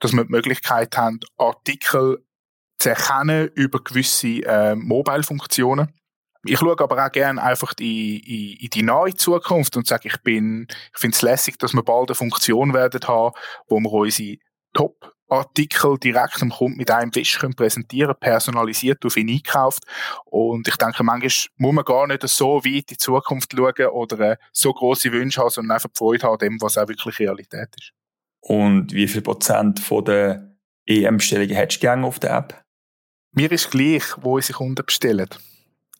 dass 0.00 0.12
wir 0.12 0.24
die 0.24 0.30
Möglichkeit 0.30 0.96
haben, 0.96 1.20
Artikel 1.36 2.24
zu 2.78 2.90
erkennen 2.90 3.50
über 3.54 3.82
gewisse 3.82 4.44
äh, 4.44 4.74
Mobile-Funktionen. 4.74 5.92
Ich 6.46 6.58
schaue 6.58 6.78
aber 6.78 7.04
auch 7.04 7.12
gerne 7.12 7.42
einfach 7.42 7.72
in, 7.78 8.18
in, 8.18 8.56
in 8.58 8.70
die 8.70 8.82
nahe 8.82 9.14
Zukunft 9.14 9.76
und 9.76 9.86
sage, 9.86 10.08
ich 10.08 10.18
bin, 10.22 10.66
ich 10.92 11.00
finde 11.00 11.14
es 11.14 11.22
lässig, 11.22 11.58
dass 11.58 11.72
wir 11.72 11.82
bald 11.82 12.10
eine 12.10 12.14
Funktion 12.14 12.74
werden 12.74 13.00
haben, 13.06 13.34
wo 13.68 13.80
wir 13.80 13.90
unsere 13.90 14.36
Top 14.74 15.14
Artikel 15.28 15.98
direkt 15.98 16.42
am 16.42 16.50
Kunden 16.50 16.76
mit 16.76 16.90
einem 16.90 17.14
Wisch 17.14 17.38
können 17.38 17.54
präsentieren, 17.54 18.14
personalisiert 18.18 19.04
auf 19.04 19.16
ihn 19.16 19.30
einkauft. 19.30 19.84
Und 20.26 20.68
ich 20.68 20.76
denke, 20.76 21.02
manchmal 21.02 21.30
muss 21.56 21.74
man 21.74 21.84
gar 21.84 22.06
nicht 22.06 22.28
so 22.28 22.56
weit 22.56 22.66
in 22.66 22.82
die 22.90 22.96
Zukunft 22.98 23.52
schauen 23.52 23.86
oder 23.86 24.32
äh, 24.32 24.36
so 24.52 24.72
große 24.72 25.10
Wünsche 25.12 25.40
haben, 25.40 25.50
sondern 25.50 25.76
einfach 25.76 25.90
Freude 25.94 26.26
haben 26.26 26.38
dem, 26.38 26.60
was 26.60 26.76
auch 26.76 26.88
wirklich 26.88 27.18
Realität 27.18 27.68
ist. 27.78 27.92
Und 28.46 28.92
wie 28.92 29.08
viel 29.08 29.22
Prozent 29.22 29.80
von 29.80 30.04
der 30.04 30.56
EM-Bestellungen 30.86 31.54
hättest 31.54 31.82
du 31.82 31.88
auf 31.88 32.18
der 32.18 32.36
App? 32.36 32.64
Mir 33.32 33.50
ist 33.50 33.70
gleich, 33.70 34.02
wo 34.20 34.36
unsere 34.36 34.58
Kunden 34.58 34.84
bestellen 34.84 35.28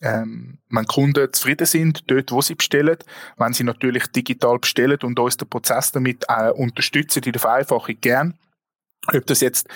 ähm, 0.05 0.59
wenn 0.71 0.87
Kunden 0.87 1.33
zufrieden 1.33 1.67
sind, 1.67 2.11
dort, 2.11 2.31
wo 2.31 2.43
sie 2.43 2.55
bestellen, 2.55 2.99
wenn 3.39 3.55
sie 3.55 3.65
natürlich 3.65 4.07
digital 4.09 4.59
bestellen 4.59 4.99
und 5.03 5.19
uns 5.19 5.37
den 5.37 5.49
Prozess 5.49 5.93
damit 5.93 6.25
äh, 6.29 6.51
unterstützen 6.51 7.23
der 7.23 7.41
Vereinfachung 7.41 7.97
gern. 8.01 8.39
Ob 9.13 9.27
das 9.27 9.41
jetzt 9.41 9.67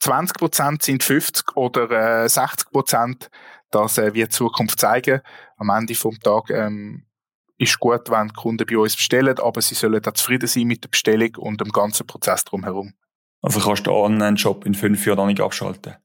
20 0.00 0.36
Prozent 0.36 0.82
sind, 0.82 1.02
50 1.02 1.56
oder 1.56 2.24
äh, 2.24 2.28
60 2.28 2.70
Prozent, 2.70 3.30
das 3.70 3.98
äh, 3.98 4.14
wird 4.14 4.32
die 4.32 4.36
Zukunft 4.36 4.78
zeigen. 4.80 5.20
Am 5.56 5.70
Ende 5.70 5.94
vom 5.94 6.18
Tag 6.20 6.50
ähm, 6.50 7.04
ist 7.58 7.78
gut, 7.80 8.10
wenn 8.10 8.32
Kunden 8.32 8.66
bei 8.66 8.78
uns 8.78 8.96
bestellen, 8.96 9.38
aber 9.38 9.60
sie 9.60 9.74
sollen 9.74 10.04
auch 10.04 10.12
zufrieden 10.12 10.46
sein 10.46 10.64
mit 10.64 10.84
der 10.84 10.88
Bestellung 10.88 11.34
und 11.36 11.60
dem 11.60 11.70
ganzen 11.70 12.06
Prozess 12.06 12.44
drumherum. 12.44 12.94
Also 13.42 13.60
kannst 13.60 13.86
du 13.86 13.92
Online-Shop 13.92 14.64
in 14.64 14.74
fünf 14.74 15.04
Jahren 15.06 15.18
noch 15.18 15.26
nicht 15.26 15.40
abschalten? 15.40 15.96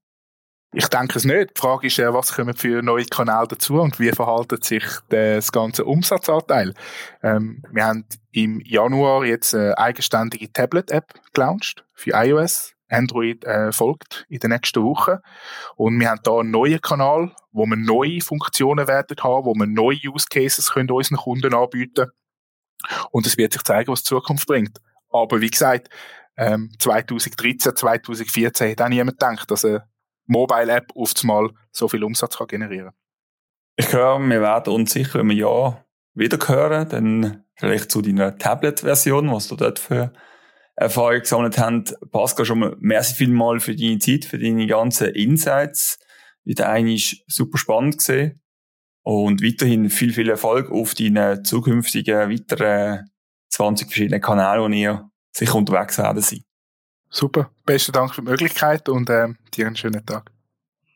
Ich 0.75 0.87
denke 0.87 1.19
es 1.19 1.23
nicht. 1.23 1.55
Die 1.55 1.61
Frage 1.61 1.85
ist, 1.87 1.99
was 1.99 2.33
kommen 2.33 2.55
für 2.55 2.81
neue 2.81 3.05
Kanäle 3.05 3.47
dazu 3.47 3.79
und 3.79 3.99
wie 3.99 4.11
verhaltet 4.11 4.63
sich 4.63 4.83
das 5.09 5.51
ganze 5.51 5.85
Umsatzanteil? 5.85 6.73
Ähm, 7.21 7.61
wir 7.71 7.85
haben 7.85 8.05
im 8.31 8.59
Januar 8.61 9.23
jetzt 9.23 9.53
eine 9.53 9.77
eigenständige 9.77 10.51
Tablet-App 10.51 11.13
gelauncht 11.33 11.85
für 11.93 12.11
iOS. 12.15 12.72
Android 12.93 13.43
äh, 13.43 13.71
folgt 13.71 14.25
in 14.29 14.39
den 14.39 14.51
nächsten 14.51 14.84
Wochen. 14.84 15.17
Und 15.75 15.99
wir 15.99 16.10
haben 16.10 16.21
da 16.23 16.39
einen 16.39 16.51
neuen 16.51 16.82
Kanal, 16.82 17.32
wo 17.51 17.65
wir 17.65 17.75
neue 17.75 18.21
Funktionen 18.21 18.88
werden 18.88 19.17
haben, 19.21 19.45
wo 19.45 19.53
wir 19.53 19.65
neue 19.65 19.97
Use 20.06 20.27
Cases 20.29 20.71
können 20.71 20.91
unseren 20.91 21.17
Kunden 21.17 21.53
anbieten. 21.53 22.12
Und 23.12 23.25
es 23.25 23.38
wird 23.38 23.53
sich 23.53 23.63
zeigen, 23.63 23.91
was 23.91 24.03
die 24.03 24.10
Zukunft 24.10 24.47
bringt. 24.47 24.79
Aber 25.10 25.41
wie 25.41 25.49
gesagt, 25.49 25.89
ähm, 26.38 26.71
2013, 26.79 27.75
2014 27.75 28.71
hat 28.71 28.82
auch 28.82 28.89
niemand 28.89 29.19
gedacht, 29.19 29.49
dass 29.51 29.65
eine 29.65 29.88
Mobile-App 30.25 30.91
auf 30.95 31.13
einmal 31.21 31.49
so 31.71 31.88
viel 31.88 32.03
Umsatz 32.03 32.38
kann 32.38 32.47
generieren 32.47 32.91
Ich 33.75 33.91
höre, 33.93 34.19
wir 34.19 34.41
werden 34.41 34.73
uns 34.73 34.93
sicher 34.93 35.19
im 35.19 35.32
Jahr 35.32 35.86
wieder 36.13 36.38
hören, 36.45 36.89
dann 36.89 37.43
vielleicht 37.56 37.91
zu 37.91 38.01
deiner 38.01 38.38
Tablet-Version, 38.38 39.32
was 39.32 39.47
du 39.47 39.56
dort 39.56 39.79
für 39.79 40.13
Erfahrung 40.75 41.19
gesammelt 41.19 41.57
hast. 41.57 41.95
Pascal, 42.12 42.45
schon 42.45 42.59
mal 42.59 42.75
merci 42.79 43.13
vielmal 43.15 43.59
für 43.59 43.75
deine 43.75 43.99
Zeit, 43.99 44.25
für 44.25 44.39
deine 44.39 44.67
ganzen 44.67 45.09
Insights. 45.09 45.99
Wieder 46.43 46.69
eine 46.69 46.95
ist 46.95 47.23
super 47.27 47.57
spannend 47.57 47.97
gesehen. 47.97 48.41
und 49.05 49.43
weiterhin 49.43 49.89
viel, 49.89 50.13
viel 50.13 50.29
Erfolg 50.29 50.71
auf 50.71 50.95
deinen 50.95 51.43
zukünftigen 51.43 52.29
weiteren 52.29 53.09
20 53.49 53.88
verschiedenen 53.88 54.21
Kanälen, 54.21 54.71
die 54.71 54.81
ihr 54.81 55.09
sicher 55.31 55.55
unterwegs 55.55 55.97
werden 55.97 56.21
sein. 56.21 56.43
Super. 57.09 57.51
Besten 57.65 57.91
Dank 57.91 58.15
für 58.15 58.21
die 58.21 58.29
Möglichkeit 58.29 58.89
und 58.89 59.09
äh, 59.09 59.27
dir 59.53 59.67
einen 59.67 59.75
schönen 59.75 60.05
Tag. 60.05 60.31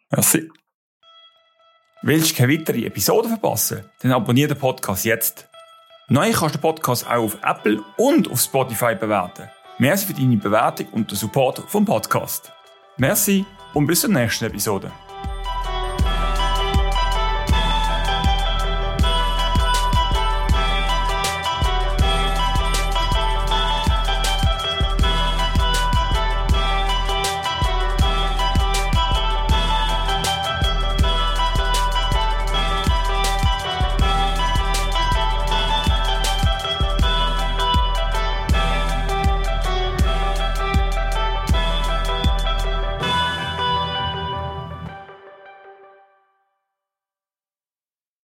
Merci. 0.10 0.50
Willst 2.02 2.32
du 2.32 2.36
keine 2.36 2.54
weitere 2.54 2.86
Episode 2.86 3.28
verpassen? 3.28 3.84
Dann 4.02 4.14
abonniere 4.14 4.54
den 4.54 4.60
Podcast 4.60 5.06
jetzt. 5.06 5.50
Neu 6.10 6.32
kannst 6.32 6.56
du 6.56 6.60
den 6.60 6.62
Podcast 6.62 7.06
auch 7.06 7.24
auf 7.24 7.38
Apple 7.44 7.84
und 7.98 8.32
auf 8.32 8.40
Spotify 8.40 8.96
bewerten. 8.96 9.50
Merci 9.80 10.08
für 10.08 10.14
deine 10.14 10.38
Bewertung 10.38 10.88
und 10.92 11.12
den 11.12 11.18
Support 11.18 11.60
vom 11.68 11.86
Podcast. 11.86 12.52
Merci 12.98 13.46
und 13.76 13.86
bis 13.86 14.02
zur 14.02 14.10
nächsten 14.10 14.46
Episode. 14.46 14.92